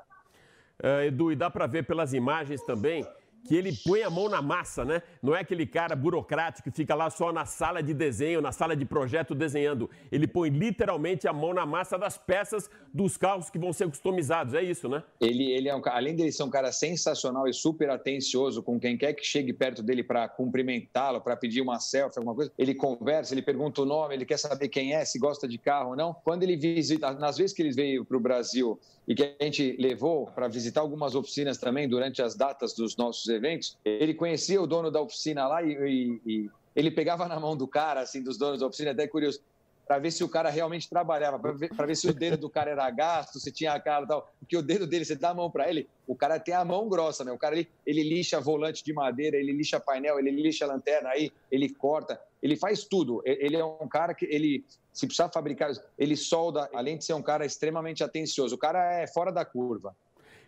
Uh, 0.83 1.03
Edu, 1.05 1.31
e 1.31 1.37
dá 1.37 1.51
para 1.51 1.67
ver 1.67 1.87
pelas 1.87 2.15
imagens 2.15 2.63
também 2.63 3.07
que 3.45 3.57
ele 3.57 3.73
põe 3.85 4.03
a 4.03 4.11
mão 4.11 4.29
na 4.29 4.41
massa, 4.41 4.85
né? 4.85 5.03
Não 5.23 5.35
é 5.35 5.41
aquele 5.41 5.67
cara 5.67 5.97
burocrático 5.97 6.71
que 6.71 6.77
fica 6.77 6.95
lá 6.95 7.11
só 7.11 7.33
na 7.33 7.45
sala 7.45 7.83
de 7.83 7.93
desenho, 7.93 8.41
na 8.41 8.53
sala 8.53 8.77
de 8.77 8.85
projeto 8.85 9.35
desenhando. 9.35 9.91
Ele 10.11 10.27
põe 10.27 10.49
literalmente 10.51 11.27
a 11.27 11.33
mão 11.33 11.53
na 11.53 11.67
massa 11.67 11.99
das 11.99 12.17
peças 12.17 12.71
dos 12.93 13.17
carros 13.17 13.51
que 13.51 13.59
vão 13.59 13.73
ser 13.73 13.89
customizados. 13.89 14.55
É 14.55 14.63
isso, 14.63 14.89
né? 14.89 15.03
Ele, 15.21 15.51
ele 15.51 15.69
é 15.69 15.75
um, 15.75 15.83
além 15.87 16.15
de 16.15 16.31
ser 16.31 16.45
um 16.45 16.51
cara 16.51 16.71
sensacional 16.73 17.49
e 17.49 17.53
super 17.53 17.91
atencioso 17.91 18.63
com 18.63 18.79
quem 18.79 18.97
quer 18.97 19.13
que 19.13 19.25
chegue 19.25 19.53
perto 19.53 19.83
dele 19.83 20.05
para 20.05 20.29
cumprimentá-lo, 20.29 21.21
para 21.21 21.37
pedir 21.37 21.61
uma 21.61 21.81
selfie, 21.81 22.19
alguma 22.19 22.35
coisa. 22.35 22.53
Ele 22.57 22.75
conversa, 22.75 23.35
ele 23.35 23.43
pergunta 23.43 23.83
o 23.83 23.85
nome, 23.85 24.15
ele 24.15 24.25
quer 24.25 24.39
saber 24.39 24.69
quem 24.69 24.95
é, 24.95 25.05
se 25.05 25.19
gosta 25.19 25.49
de 25.49 25.59
carro 25.59 25.91
ou 25.91 25.97
não. 25.97 26.15
Quando 26.25 26.43
ele 26.43 26.57
visita, 26.57 27.13
nas 27.15 27.39
vezes 27.39 27.55
que 27.55 27.63
ele 27.63 27.73
veio 27.73 28.05
para 28.05 28.17
o 28.17 28.21
Brasil 28.21 28.79
e 29.07 29.15
que 29.15 29.35
a 29.41 29.45
gente 29.45 29.77
levou 29.79 30.27
para 30.27 30.47
visitar 30.47 30.81
algumas 30.81 31.15
oficinas 31.15 31.59
também 31.59 31.89
durante 31.89 32.23
as 32.23 32.37
datas 32.37 32.73
dos 32.73 32.97
nossos 32.97 33.32
eventos, 33.33 33.77
ele 33.85 34.15
conhecia 34.15 34.63
o 34.63 34.67
dono 34.67 34.91
da 34.91 35.01
oficina 35.01 35.49
lá 35.49 35.63
e, 35.63 35.73
e, 35.73 36.21
e 36.25 36.51
ele 36.77 36.91
pegava 36.91 37.27
na 37.27 37.41
mão 37.41 37.57
do 37.57 37.67
cara, 37.67 38.01
assim, 38.01 38.23
dos 38.23 38.39
donos 38.39 38.61
da 38.61 38.67
oficina, 38.67 38.93
até 38.93 39.07
curioso, 39.07 39.41
para 39.87 39.99
ver 39.99 40.11
se 40.11 40.23
o 40.25 40.29
cara 40.29 40.49
realmente 40.49 40.89
trabalhava, 40.89 41.39
para 41.39 41.53
ver, 41.53 41.71
ver, 41.71 41.97
se 41.97 42.09
o 42.09 42.15
dedo 42.15 42.37
do 42.37 42.49
cara 42.49 42.71
era 42.71 42.91
gasto, 42.91 43.39
se 43.39 43.51
tinha 43.51 43.73
a 43.73 43.81
cara 43.81 44.05
e 44.05 44.09
tal. 44.09 44.33
Porque 44.39 44.57
o 44.57 44.63
dedo 44.63 44.87
dele, 44.87 45.05
você 45.05 45.17
dá 45.17 45.31
a 45.31 45.35
mão 45.35 45.51
para 45.51 45.69
ele, 45.69 45.89
o 46.07 46.15
cara 46.15 46.39
tem 46.39 46.55
a 46.55 46.65
mão 46.65 46.89
grossa, 46.89 47.25
né? 47.25 47.33
O 47.33 47.39
cara 47.39 47.57
ele, 47.57 47.69
ele 47.85 48.03
lixa 48.03 48.41
volante 48.41 48.85
de 48.85 48.93
madeira, 48.93 49.37
ele 49.37 49.53
lixa 49.53 49.81
painel, 49.81 50.19
ele 50.19 50.31
lixa 50.31 50.67
lanterna, 50.67 51.11
aí 51.11 51.33
ele 51.51 51.69
corta, 51.69 52.21
ele 52.43 52.57
faz 52.57 52.85
tudo. 52.85 53.23
Ele 53.25 53.57
é 53.57 53.65
um 53.65 53.89
cara 53.89 54.15
que 54.15 54.25
ele, 54.27 54.65
se 54.93 55.07
precisar 55.07 55.29
fabricar, 55.29 55.73
ele 55.99 56.17
solda, 56.17 56.71
além 56.73 56.97
de 56.97 57.05
ser 57.05 57.15
um 57.15 57.23
cara 57.23 57.45
extremamente 57.45 58.03
atencioso. 58.03 58.55
O 58.55 58.59
cara 58.59 59.03
é 59.03 59.07
fora 59.07 59.33
da 59.33 59.45
curva. 59.45 59.95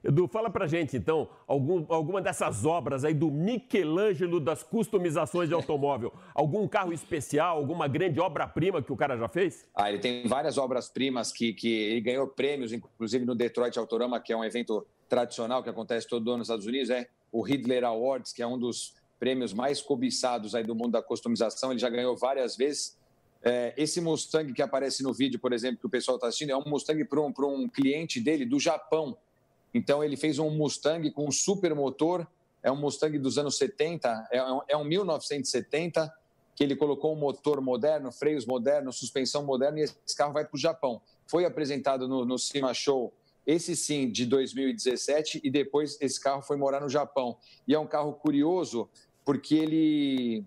Edu, 0.05 0.29
fala 0.29 0.51
pra 0.51 0.67
gente 0.67 0.99
então 0.99 1.31
algum, 1.47 1.87
alguma 1.88 2.21
dessas 2.21 2.67
obras 2.67 3.05
aí 3.05 3.14
do 3.14 3.31
Michelangelo 3.31 4.38
das 4.38 4.62
customizações 4.62 5.49
de 5.49 5.55
automóvel. 5.55 6.12
Algum 6.35 6.69
carro 6.69 6.93
especial, 6.93 7.57
alguma 7.57 7.88
grande 7.88 8.21
obra-prima 8.21 8.83
que 8.83 8.93
o 8.93 8.97
cara 8.97 9.17
já 9.17 9.29
fez? 9.29 9.67
Ah, 9.75 9.90
ele 9.90 9.99
tem 9.99 10.29
várias 10.29 10.59
obras-primas 10.59 11.33
que, 11.33 11.55
que 11.55 11.69
ele 11.69 12.01
ganhou 12.03 12.27
prêmios, 12.27 12.71
inclusive 12.71 13.25
no 13.25 13.35
Detroit 13.35 13.79
Autorama, 13.79 14.21
que 14.21 14.31
é 14.31 14.37
um 14.37 14.45
evento 14.45 14.87
tradicional 15.09 15.62
que 15.62 15.71
acontece 15.71 16.07
todo 16.07 16.29
ano 16.29 16.38
nos 16.38 16.49
Estados 16.49 16.67
Unidos, 16.67 16.90
é 16.90 17.09
o 17.33 17.40
Ridler 17.40 17.85
Awards, 17.85 18.33
que 18.33 18.43
é 18.43 18.47
um 18.47 18.59
dos 18.59 18.95
prêmios 19.19 19.55
mais 19.55 19.81
cobiçados 19.81 20.55
aí 20.55 20.62
do 20.62 20.75
mundo 20.75 20.93
da 20.93 21.03
customização. 21.03 21.71
Ele 21.71 21.81
já 21.81 21.88
ganhou 21.88 22.14
várias 22.14 22.57
vezes. 22.57 22.99
É, 23.43 23.75
esse 23.77 24.01
Mustang 24.01 24.53
que 24.53 24.62
aparece 24.62 25.03
no 25.03 25.12
vídeo, 25.12 25.38
por 25.38 25.53
exemplo, 25.53 25.79
que 25.79 25.87
o 25.87 25.90
pessoal 25.90 26.17
está 26.17 26.29
assistindo, 26.29 26.51
é 26.51 26.57
um 26.57 26.64
Mustang 26.67 27.03
para 27.05 27.21
um, 27.21 27.33
um 27.40 27.69
cliente 27.69 28.21
dele 28.21 28.45
do 28.45 28.59
Japão 28.59 29.17
então, 29.75 30.05
ele 30.05 30.17
fez 30.17 30.39
um 30.39 30.51
Mustang 30.51 31.11
com 31.11 31.27
um 31.27 31.33
super 31.33 31.75
motor, 31.75 32.25
é 32.63 32.71
um 32.71 32.77
Mustang 32.77 33.19
dos 33.19 33.37
anos 33.37 33.59
70, 33.59 34.29
é 34.31 34.43
um, 34.43 34.61
é 34.69 34.77
um 34.77 34.85
1970, 34.85 36.15
que 36.55 36.63
ele 36.63 36.77
colocou 36.77 37.13
um 37.13 37.19
motor 37.19 37.61
moderno, 37.61 38.13
freios 38.13 38.47
modernos, 38.47 38.97
suspensão 38.97 39.45
moderna, 39.45 39.81
e 39.81 39.83
esse 39.83 40.17
carro 40.17 40.33
vai 40.33 40.45
para 40.45 40.57
o 40.57 40.59
Japão. 40.59 41.03
Foi 41.27 41.45
apresentado 41.45 42.07
no, 42.07 42.25
no 42.25 42.39
Cima 42.39 42.73
Show, 42.73 43.13
esse 43.45 43.75
sim, 43.75 44.09
de 44.09 44.25
2017, 44.25 45.41
e 45.43 45.51
depois 45.51 45.99
esse 46.01 46.21
carro 46.21 46.41
foi 46.41 46.57
morar 46.57 46.81
no 46.81 46.89
Japão. 46.89 47.37
E 47.67 47.75
é 47.75 47.79
um 47.79 47.87
carro 47.87 48.13
curioso, 48.13 48.89
porque 49.25 49.57
ele, 49.57 50.45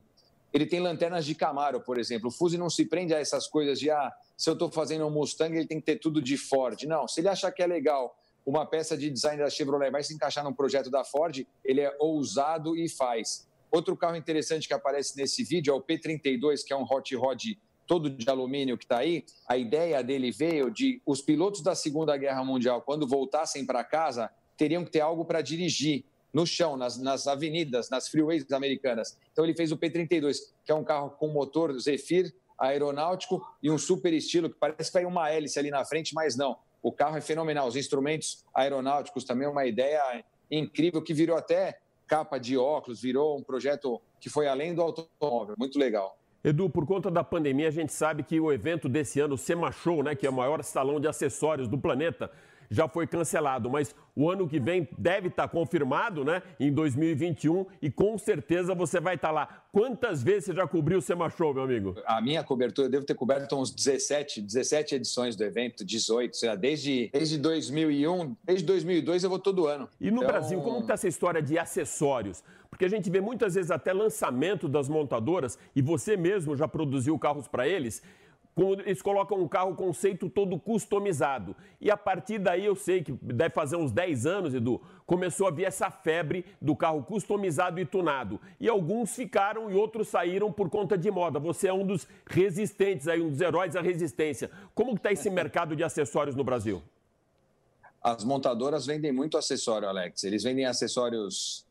ele 0.53 0.65
tem 0.65 0.79
lanternas 0.79 1.25
de 1.25 1.35
Camaro, 1.35 1.81
por 1.81 1.99
exemplo. 1.99 2.29
O 2.29 2.31
Fuzi 2.31 2.57
não 2.57 2.69
se 2.69 2.85
prende 2.85 3.13
a 3.13 3.19
essas 3.19 3.45
coisas 3.45 3.77
de, 3.77 3.91
ah, 3.91 4.11
se 4.37 4.49
eu 4.49 4.53
estou 4.53 4.71
fazendo 4.71 5.05
um 5.05 5.11
Mustang, 5.11 5.53
ele 5.53 5.67
tem 5.67 5.79
que 5.81 5.85
ter 5.85 5.97
tudo 5.97 6.21
de 6.21 6.37
Ford. 6.37 6.81
Não, 6.83 7.07
se 7.07 7.19
ele 7.19 7.27
achar 7.27 7.51
que 7.51 7.61
é 7.61 7.67
legal 7.67 8.17
uma 8.47 8.65
peça 8.65 8.97
de 8.97 9.09
design 9.09 9.43
da 9.43 9.49
Chevrolet 9.49 9.91
vai 9.91 10.01
se 10.01 10.13
encaixar 10.13 10.41
num 10.41 10.53
projeto 10.53 10.89
da 10.89 11.03
Ford, 11.03 11.45
ele 11.65 11.81
é 11.81 11.93
ousado 11.99 12.77
e 12.77 12.87
faz. 12.87 13.45
Outro 13.69 13.97
carro 13.97 14.15
interessante 14.15 14.69
que 14.69 14.73
aparece 14.73 15.17
nesse 15.17 15.43
vídeo 15.43 15.73
é 15.73 15.75
o 15.75 15.81
P32, 15.81 16.63
que 16.65 16.71
é 16.71 16.77
um 16.77 16.83
hot 16.83 17.13
rod 17.13 17.43
todo 17.85 18.09
de 18.09 18.29
alumínio 18.29 18.77
que 18.77 18.85
está 18.85 18.99
aí. 18.99 19.25
A 19.49 19.57
ideia 19.57 20.01
dele 20.01 20.31
veio 20.31 20.71
de 20.71 21.01
os 21.05 21.21
pilotos 21.21 21.61
da 21.61 21.75
Segunda 21.75 22.15
Guerra 22.15 22.41
Mundial, 22.45 22.81
quando 22.81 23.05
voltassem 23.05 23.65
para 23.65 23.83
casa, 23.83 24.29
teriam 24.55 24.85
que 24.85 24.91
ter 24.91 25.01
algo 25.01 25.25
para 25.25 25.41
dirigir 25.41 26.05
no 26.33 26.45
chão, 26.45 26.77
nas, 26.77 26.97
nas, 26.97 27.27
avenidas, 27.27 27.89
nas 27.89 28.07
freeways 28.07 28.49
americanas. 28.51 29.17
Então 29.33 29.43
ele 29.43 29.55
fez 29.55 29.73
o 29.73 29.77
P32, 29.77 30.37
que 30.63 30.71
é 30.71 30.75
um 30.75 30.85
carro 30.85 31.09
com 31.09 31.27
motor 31.27 31.77
Zephyr 31.77 32.33
aeronáutico 32.57 33.45
e 33.61 33.69
um 33.69 33.77
super 33.77 34.13
estilo 34.13 34.49
que 34.49 34.57
parece 34.57 34.89
que 34.89 34.93
vai 34.93 35.05
uma 35.05 35.29
hélice 35.29 35.59
ali 35.59 35.69
na 35.69 35.83
frente, 35.83 36.13
mas 36.13 36.37
não. 36.37 36.57
O 36.81 36.91
carro 36.91 37.17
é 37.17 37.21
fenomenal. 37.21 37.67
Os 37.67 37.75
instrumentos 37.75 38.45
aeronáuticos 38.53 39.23
também 39.23 39.47
é 39.47 39.49
uma 39.49 39.65
ideia 39.65 40.23
incrível 40.49 41.01
que 41.01 41.13
virou 41.13 41.37
até 41.37 41.79
capa 42.07 42.37
de 42.37 42.57
óculos, 42.57 43.01
virou 43.01 43.37
um 43.37 43.43
projeto 43.43 44.01
que 44.19 44.29
foi 44.29 44.47
além 44.47 44.73
do 44.73 44.81
automóvel. 44.81 45.55
Muito 45.57 45.77
legal. 45.77 46.17
Edu, 46.43 46.69
por 46.69 46.85
conta 46.85 47.11
da 47.11 47.23
pandemia, 47.23 47.67
a 47.67 47.71
gente 47.71 47.91
sabe 47.91 48.23
que 48.23 48.39
o 48.39 48.51
evento 48.51 48.87
desse 48.87 49.19
ano, 49.19 49.35
o 49.35 49.37
SEMA 49.37 49.71
Show, 49.71 50.01
né, 50.01 50.15
que 50.15 50.25
é 50.25 50.29
o 50.29 50.33
maior 50.33 50.63
salão 50.63 50.99
de 50.99 51.07
acessórios 51.07 51.67
do 51.67 51.77
planeta, 51.77 52.31
já 52.69 52.87
foi 52.87 53.07
cancelado, 53.07 53.69
mas 53.69 53.95
o 54.15 54.29
ano 54.29 54.47
que 54.47 54.59
vem 54.59 54.87
deve 54.97 55.27
estar 55.27 55.47
confirmado, 55.47 56.23
né? 56.25 56.41
Em 56.59 56.71
2021 56.71 57.65
e 57.81 57.89
com 57.89 58.17
certeza 58.17 58.73
você 58.73 58.99
vai 58.99 59.15
estar 59.15 59.31
lá. 59.31 59.63
Quantas 59.71 60.23
vezes 60.23 60.45
você 60.45 60.53
já 60.53 60.67
cobriu 60.67 60.97
o 60.99 61.01
Sema 61.01 61.29
Show, 61.29 61.53
meu 61.53 61.63
amigo? 61.63 61.95
A 62.05 62.21
minha 62.21 62.43
cobertura, 62.43 62.87
eu 62.87 62.91
devo 62.91 63.05
ter 63.05 63.13
coberto 63.13 63.55
uns 63.55 63.71
17, 63.71 64.41
17 64.41 64.95
edições 64.95 65.35
do 65.35 65.43
evento, 65.43 65.85
18, 65.85 66.35
sei 66.35 66.49
lá, 66.49 66.55
desde, 66.55 67.09
desde 67.13 67.37
2001, 67.37 68.35
desde 68.43 68.65
2002 68.65 69.23
eu 69.23 69.29
vou 69.29 69.39
todo 69.39 69.67
ano. 69.67 69.87
E 69.99 70.09
no 70.09 70.17
então... 70.17 70.27
Brasil, 70.27 70.59
como 70.61 70.79
está 70.79 70.93
essa 70.93 71.07
história 71.07 71.41
de 71.41 71.57
acessórios? 71.57 72.43
porque 72.69 72.85
a 72.85 72.89
gente 72.89 73.09
vê 73.09 73.19
muitas 73.19 73.55
vezes 73.55 73.71
até 73.71 73.91
lançamento 73.91 74.67
das 74.67 74.87
montadoras, 74.87 75.57
e 75.75 75.81
você 75.81 76.15
mesmo 76.15 76.55
já 76.55 76.67
produziu 76.67 77.17
carros 77.17 77.47
para 77.47 77.67
eles, 77.67 78.01
eles 78.57 79.01
colocam 79.01 79.39
um 79.39 79.47
carro 79.47 79.75
conceito 79.75 80.29
todo 80.29 80.59
customizado. 80.59 81.55
E 81.79 81.91
a 81.91 81.97
partir 81.97 82.39
daí 82.39 82.65
eu 82.65 82.75
sei 82.75 83.03
que 83.03 83.11
deve 83.11 83.53
fazer 83.53 83.75
uns 83.75 83.91
10 83.91 84.25
anos, 84.25 84.53
Edu, 84.53 84.81
começou 85.05 85.47
a 85.47 85.51
vir 85.51 85.65
essa 85.65 85.91
febre 85.91 86.43
do 86.61 86.75
carro 86.75 87.03
customizado 87.03 87.79
e 87.79 87.85
tunado. 87.85 88.41
E 88.59 88.67
alguns 88.67 89.15
ficaram 89.15 89.69
e 89.69 89.75
outros 89.75 90.07
saíram 90.07 90.51
por 90.51 90.69
conta 90.69 90.97
de 90.97 91.11
moda. 91.11 91.39
Você 91.39 91.67
é 91.67 91.73
um 91.73 91.85
dos 91.85 92.07
resistentes 92.25 93.07
aí, 93.07 93.21
um 93.21 93.29
dos 93.29 93.41
heróis 93.41 93.73
da 93.73 93.81
resistência. 93.81 94.49
Como 94.73 94.95
está 94.95 95.11
esse 95.11 95.29
mercado 95.29 95.75
de 95.75 95.83
acessórios 95.83 96.35
no 96.35 96.43
Brasil? 96.43 96.81
As 98.01 98.23
montadoras 98.23 98.85
vendem 98.85 99.11
muito 99.11 99.37
acessório, 99.37 99.87
Alex. 99.87 100.23
Eles 100.23 100.43
vendem 100.43 100.65
acessórios 100.65 101.66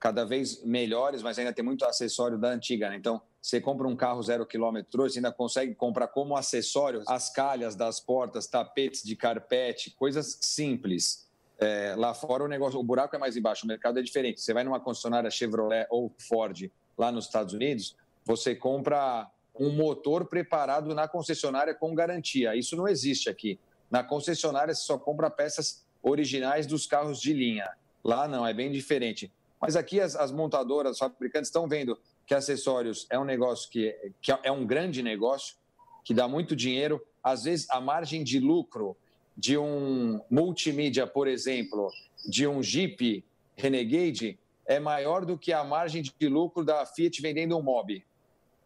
cada 0.00 0.24
vez 0.24 0.64
melhores, 0.64 1.22
mas 1.22 1.38
ainda 1.38 1.52
tem 1.52 1.62
muito 1.62 1.84
acessório 1.84 2.38
da 2.38 2.48
antiga, 2.48 2.88
né? 2.88 2.96
Então, 2.96 3.20
você 3.40 3.60
compra 3.60 3.86
um 3.86 3.94
carro 3.94 4.22
zero 4.22 4.46
quilômetro 4.46 5.02
você 5.02 5.18
ainda 5.18 5.30
consegue 5.30 5.74
comprar 5.74 6.08
como 6.08 6.36
acessório 6.36 7.02
as 7.06 7.30
calhas 7.30 7.76
das 7.76 8.00
portas, 8.00 8.46
tapetes 8.46 9.02
de 9.02 9.14
carpete, 9.14 9.90
coisas 9.90 10.38
simples. 10.40 11.28
É, 11.58 11.94
lá 11.96 12.14
fora 12.14 12.42
o 12.42 12.48
negócio, 12.48 12.80
o 12.80 12.82
buraco 12.82 13.14
é 13.14 13.18
mais 13.18 13.36
embaixo, 13.36 13.66
o 13.66 13.68
mercado 13.68 13.98
é 13.98 14.02
diferente. 14.02 14.40
Você 14.40 14.54
vai 14.54 14.64
numa 14.64 14.80
concessionária 14.80 15.30
Chevrolet 15.30 15.86
ou 15.90 16.10
Ford 16.18 16.70
lá 16.96 17.12
nos 17.12 17.26
Estados 17.26 17.52
Unidos, 17.52 17.94
você 18.24 18.54
compra 18.54 19.30
um 19.58 19.70
motor 19.70 20.24
preparado 20.24 20.94
na 20.94 21.06
concessionária 21.06 21.74
com 21.74 21.94
garantia. 21.94 22.56
Isso 22.56 22.74
não 22.74 22.88
existe 22.88 23.28
aqui. 23.28 23.58
Na 23.90 24.02
concessionária 24.02 24.74
você 24.74 24.82
só 24.82 24.96
compra 24.96 25.28
peças 25.28 25.84
originais 26.02 26.66
dos 26.66 26.86
carros 26.86 27.20
de 27.20 27.34
linha. 27.34 27.70
Lá 28.02 28.26
não, 28.26 28.46
é 28.46 28.54
bem 28.54 28.72
diferente. 28.72 29.30
Mas 29.60 29.76
aqui 29.76 30.00
as, 30.00 30.16
as 30.16 30.32
montadoras, 30.32 30.92
os 30.92 30.98
fabricantes 30.98 31.48
estão 31.48 31.68
vendo 31.68 31.98
que 32.26 32.34
acessórios 32.34 33.06
é 33.10 33.18
um 33.18 33.24
negócio 33.24 33.70
que, 33.70 33.94
que 34.22 34.32
é 34.42 34.50
um 34.50 34.66
grande 34.66 35.02
negócio, 35.02 35.56
que 36.04 36.14
dá 36.14 36.26
muito 36.26 36.56
dinheiro. 36.56 37.04
Às 37.22 37.44
vezes, 37.44 37.68
a 37.70 37.80
margem 37.80 38.24
de 38.24 38.40
lucro 38.40 38.96
de 39.36 39.58
um 39.58 40.20
multimídia, 40.30 41.06
por 41.06 41.28
exemplo, 41.28 41.90
de 42.26 42.46
um 42.46 42.62
Jeep 42.62 43.24
Renegade, 43.56 44.38
é 44.66 44.78
maior 44.78 45.24
do 45.26 45.36
que 45.36 45.52
a 45.52 45.64
margem 45.64 46.02
de 46.02 46.28
lucro 46.28 46.64
da 46.64 46.86
Fiat 46.86 47.20
vendendo 47.20 47.58
um 47.58 47.62
Mob. 47.62 48.04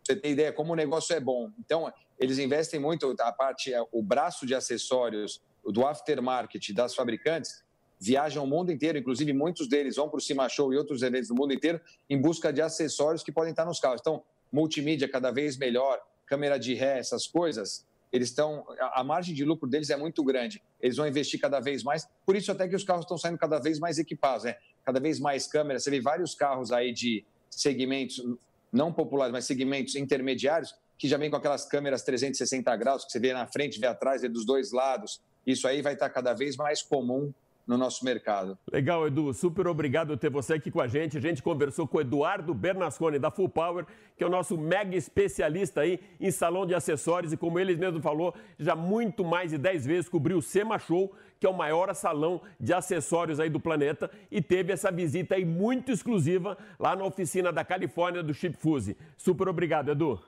Você 0.02 0.14
tem 0.14 0.32
ideia 0.32 0.52
como 0.52 0.74
o 0.74 0.76
negócio 0.76 1.16
é 1.16 1.20
bom. 1.20 1.50
Então, 1.58 1.90
eles 2.18 2.38
investem 2.38 2.78
muito 2.78 3.14
a 3.18 3.32
parte, 3.32 3.72
o 3.90 4.02
braço 4.02 4.46
de 4.46 4.54
acessórios 4.54 5.40
do 5.64 5.86
aftermarket 5.86 6.72
das 6.72 6.94
fabricantes 6.94 7.63
viajam 8.04 8.44
o 8.44 8.46
mundo 8.46 8.70
inteiro, 8.70 8.98
inclusive 8.98 9.32
muitos 9.32 9.66
deles 9.66 9.96
vão 9.96 10.10
para 10.10 10.18
o 10.18 10.20
Cima 10.20 10.46
Show 10.46 10.74
e 10.74 10.76
outros 10.76 11.02
eventos 11.02 11.28
do 11.28 11.34
mundo 11.34 11.54
inteiro 11.54 11.80
em 12.08 12.20
busca 12.20 12.52
de 12.52 12.60
acessórios 12.60 13.22
que 13.22 13.32
podem 13.32 13.50
estar 13.50 13.64
nos 13.64 13.80
carros. 13.80 14.00
Então, 14.00 14.22
multimídia 14.52 15.08
cada 15.08 15.30
vez 15.30 15.56
melhor, 15.56 15.98
câmera 16.26 16.58
de 16.58 16.74
ré, 16.74 16.98
essas 16.98 17.26
coisas, 17.26 17.86
eles 18.12 18.28
estão. 18.28 18.64
A 18.92 19.02
margem 19.02 19.34
de 19.34 19.42
lucro 19.44 19.66
deles 19.66 19.88
é 19.88 19.96
muito 19.96 20.22
grande. 20.22 20.62
Eles 20.80 20.98
vão 20.98 21.08
investir 21.08 21.40
cada 21.40 21.60
vez 21.60 21.82
mais. 21.82 22.06
Por 22.26 22.36
isso, 22.36 22.52
até 22.52 22.68
que 22.68 22.76
os 22.76 22.84
carros 22.84 23.04
estão 23.04 23.16
saindo 23.16 23.38
cada 23.38 23.58
vez 23.58 23.78
mais 23.78 23.98
equipados, 23.98 24.44
né? 24.44 24.56
Cada 24.84 25.00
vez 25.00 25.18
mais 25.18 25.46
câmeras. 25.46 25.82
Você 25.82 25.90
vê 25.90 26.00
vários 26.00 26.34
carros 26.34 26.70
aí 26.70 26.92
de 26.92 27.24
segmentos 27.50 28.22
não 28.70 28.92
populares, 28.92 29.32
mas 29.32 29.46
segmentos 29.46 29.96
intermediários, 29.96 30.74
que 30.98 31.08
já 31.08 31.16
vem 31.16 31.30
com 31.30 31.36
aquelas 31.36 31.64
câmeras 31.64 32.02
360 32.02 32.76
graus, 32.76 33.04
que 33.04 33.12
você 33.12 33.18
vê 33.18 33.32
na 33.32 33.46
frente, 33.46 33.80
vê 33.80 33.86
atrás, 33.86 34.22
vê 34.22 34.28
dos 34.28 34.44
dois 34.44 34.72
lados. 34.72 35.20
Isso 35.46 35.66
aí 35.66 35.80
vai 35.80 35.94
estar 35.94 36.10
cada 36.10 36.34
vez 36.34 36.54
mais 36.56 36.82
comum 36.82 37.32
no 37.66 37.78
nosso 37.78 38.04
mercado. 38.04 38.58
Legal, 38.70 39.06
Edu. 39.06 39.32
Super 39.32 39.66
obrigado 39.66 40.08
por 40.08 40.18
ter 40.18 40.30
você 40.30 40.54
aqui 40.54 40.70
com 40.70 40.80
a 40.80 40.86
gente. 40.86 41.16
A 41.16 41.20
gente 41.20 41.42
conversou 41.42 41.86
com 41.86 41.98
o 41.98 42.00
Eduardo 42.00 42.52
Bernasconi, 42.52 43.18
da 43.18 43.30
Full 43.30 43.48
Power, 43.48 43.86
que 44.16 44.22
é 44.22 44.26
o 44.26 44.30
nosso 44.30 44.56
mega 44.58 44.96
especialista 44.96 45.80
aí 45.80 45.98
em 46.20 46.30
salão 46.30 46.66
de 46.66 46.74
acessórios 46.74 47.32
e, 47.32 47.36
como 47.36 47.58
ele 47.58 47.76
mesmo 47.76 48.00
falou, 48.00 48.34
já 48.58 48.76
muito 48.76 49.24
mais 49.24 49.50
de 49.50 49.58
10 49.58 49.86
vezes 49.86 50.08
cobriu 50.08 50.38
o 50.38 50.42
SEMA 50.42 50.78
Show, 50.78 51.14
que 51.40 51.46
é 51.46 51.50
o 51.50 51.56
maior 51.56 51.92
salão 51.94 52.40
de 52.60 52.72
acessórios 52.72 53.40
aí 53.40 53.50
do 53.50 53.60
planeta, 53.60 54.10
e 54.30 54.40
teve 54.40 54.72
essa 54.72 54.90
visita 54.90 55.34
aí 55.34 55.44
muito 55.44 55.90
exclusiva 55.90 56.56
lá 56.78 56.94
na 56.94 57.04
oficina 57.04 57.52
da 57.52 57.64
Califórnia 57.64 58.22
do 58.22 58.32
Chip 58.32 58.56
Fuse. 58.56 58.96
Super 59.16 59.48
obrigado, 59.48 59.90
Edu. 59.90 60.20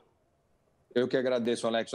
Eu 0.94 1.06
que 1.06 1.16
agradeço, 1.16 1.66
Alex. 1.66 1.92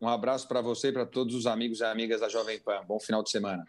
Um 0.00 0.08
abraço 0.08 0.46
para 0.46 0.60
você 0.60 0.88
e 0.88 0.92
para 0.92 1.06
todos 1.06 1.34
os 1.34 1.46
amigos 1.46 1.80
e 1.80 1.84
amigas 1.84 2.20
da 2.20 2.28
Jovem 2.28 2.60
Pan. 2.60 2.82
Bom 2.86 3.00
final 3.00 3.22
de 3.22 3.30
semana. 3.30 3.64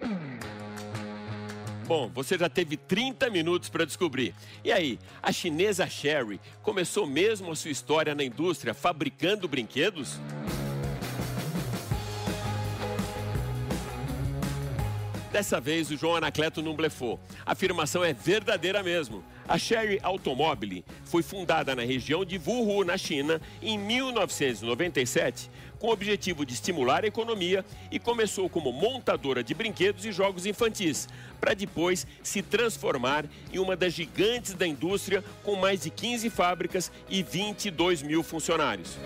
Bom, 1.87 2.09
você 2.11 2.35
já 2.35 2.49
teve 2.49 2.77
30 2.77 3.29
minutos 3.29 3.69
para 3.69 3.85
descobrir. 3.85 4.33
E 4.63 4.71
aí, 4.71 4.97
a 5.21 5.31
chinesa 5.31 5.87
Sherry 5.87 6.41
começou 6.63 7.05
mesmo 7.05 7.51
a 7.51 7.55
sua 7.55 7.69
história 7.69 8.15
na 8.15 8.23
indústria 8.23 8.73
fabricando 8.73 9.47
brinquedos? 9.47 10.19
Dessa 15.31 15.59
vez, 15.61 15.91
o 15.91 15.97
João 15.97 16.15
Anacleto 16.15 16.63
não 16.63 16.75
blefou. 16.75 17.19
A 17.45 17.51
afirmação 17.51 18.03
é 18.03 18.13
verdadeira 18.13 18.81
mesmo. 18.81 19.23
A 19.47 19.58
Sherry 19.58 19.99
Automobile 20.01 20.84
foi 21.03 21.21
fundada 21.21 21.75
na 21.75 21.84
região 21.84 22.25
de 22.25 22.41
Wuhu, 22.43 22.84
na 22.84 22.97
China, 22.97 23.39
em 23.62 23.77
1997 23.77 25.49
com 25.79 25.88
o 25.88 25.91
objetivo 25.91 26.45
de 26.45 26.53
estimular 26.53 27.03
a 27.03 27.08
economia 27.08 27.63
e 27.91 27.99
começou 27.99 28.49
como 28.49 28.71
montadora 28.71 29.43
de 29.43 29.53
brinquedos 29.53 30.05
e 30.05 30.12
jogos 30.12 30.45
infantis, 30.45 31.08
para 31.39 31.53
depois 31.53 32.08
se 32.23 32.41
transformar 32.41 33.25
em 33.53 33.60
uma 33.60 33.75
das 33.75 33.93
gigantes 33.93 34.53
da 34.53 34.65
indústria 34.65 35.23
com 35.43 35.55
mais 35.55 35.81
de 35.81 35.89
15 35.89 36.29
fábricas 36.29 36.91
e 37.10 37.21
22 37.21 38.01
mil 38.01 38.23
funcionários. 38.23 38.97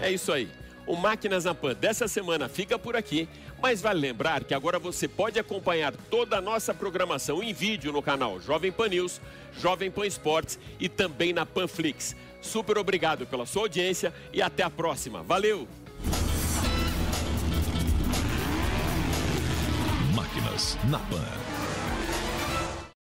É 0.00 0.10
isso 0.10 0.30
aí. 0.32 0.48
O 0.86 0.94
Máquinas 0.94 1.44
na 1.44 1.54
Pan 1.54 1.74
dessa 1.74 2.06
semana 2.06 2.48
fica 2.48 2.78
por 2.78 2.94
aqui, 2.94 3.28
mas 3.60 3.80
vale 3.80 4.00
lembrar 4.00 4.44
que 4.44 4.54
agora 4.54 4.78
você 4.78 5.08
pode 5.08 5.38
acompanhar 5.38 5.92
toda 6.10 6.38
a 6.38 6.40
nossa 6.40 6.74
programação 6.74 7.42
em 7.42 7.52
vídeo 7.52 7.92
no 7.92 8.02
canal 8.02 8.40
Jovem 8.40 8.70
Pan 8.70 8.88
News, 8.88 9.20
Jovem 9.58 9.90
Pan 9.90 10.06
Esportes 10.06 10.58
e 10.78 10.88
também 10.88 11.32
na 11.32 11.46
Panflix. 11.46 12.14
Super 12.40 12.78
obrigado 12.78 13.26
pela 13.26 13.46
sua 13.46 13.62
audiência 13.62 14.12
e 14.32 14.40
até 14.40 14.62
a 14.62 14.70
próxima. 14.70 15.22
Valeu! 15.22 15.66
Máquinas 20.14 20.78
na 20.88 20.98
Pan. 20.98 21.55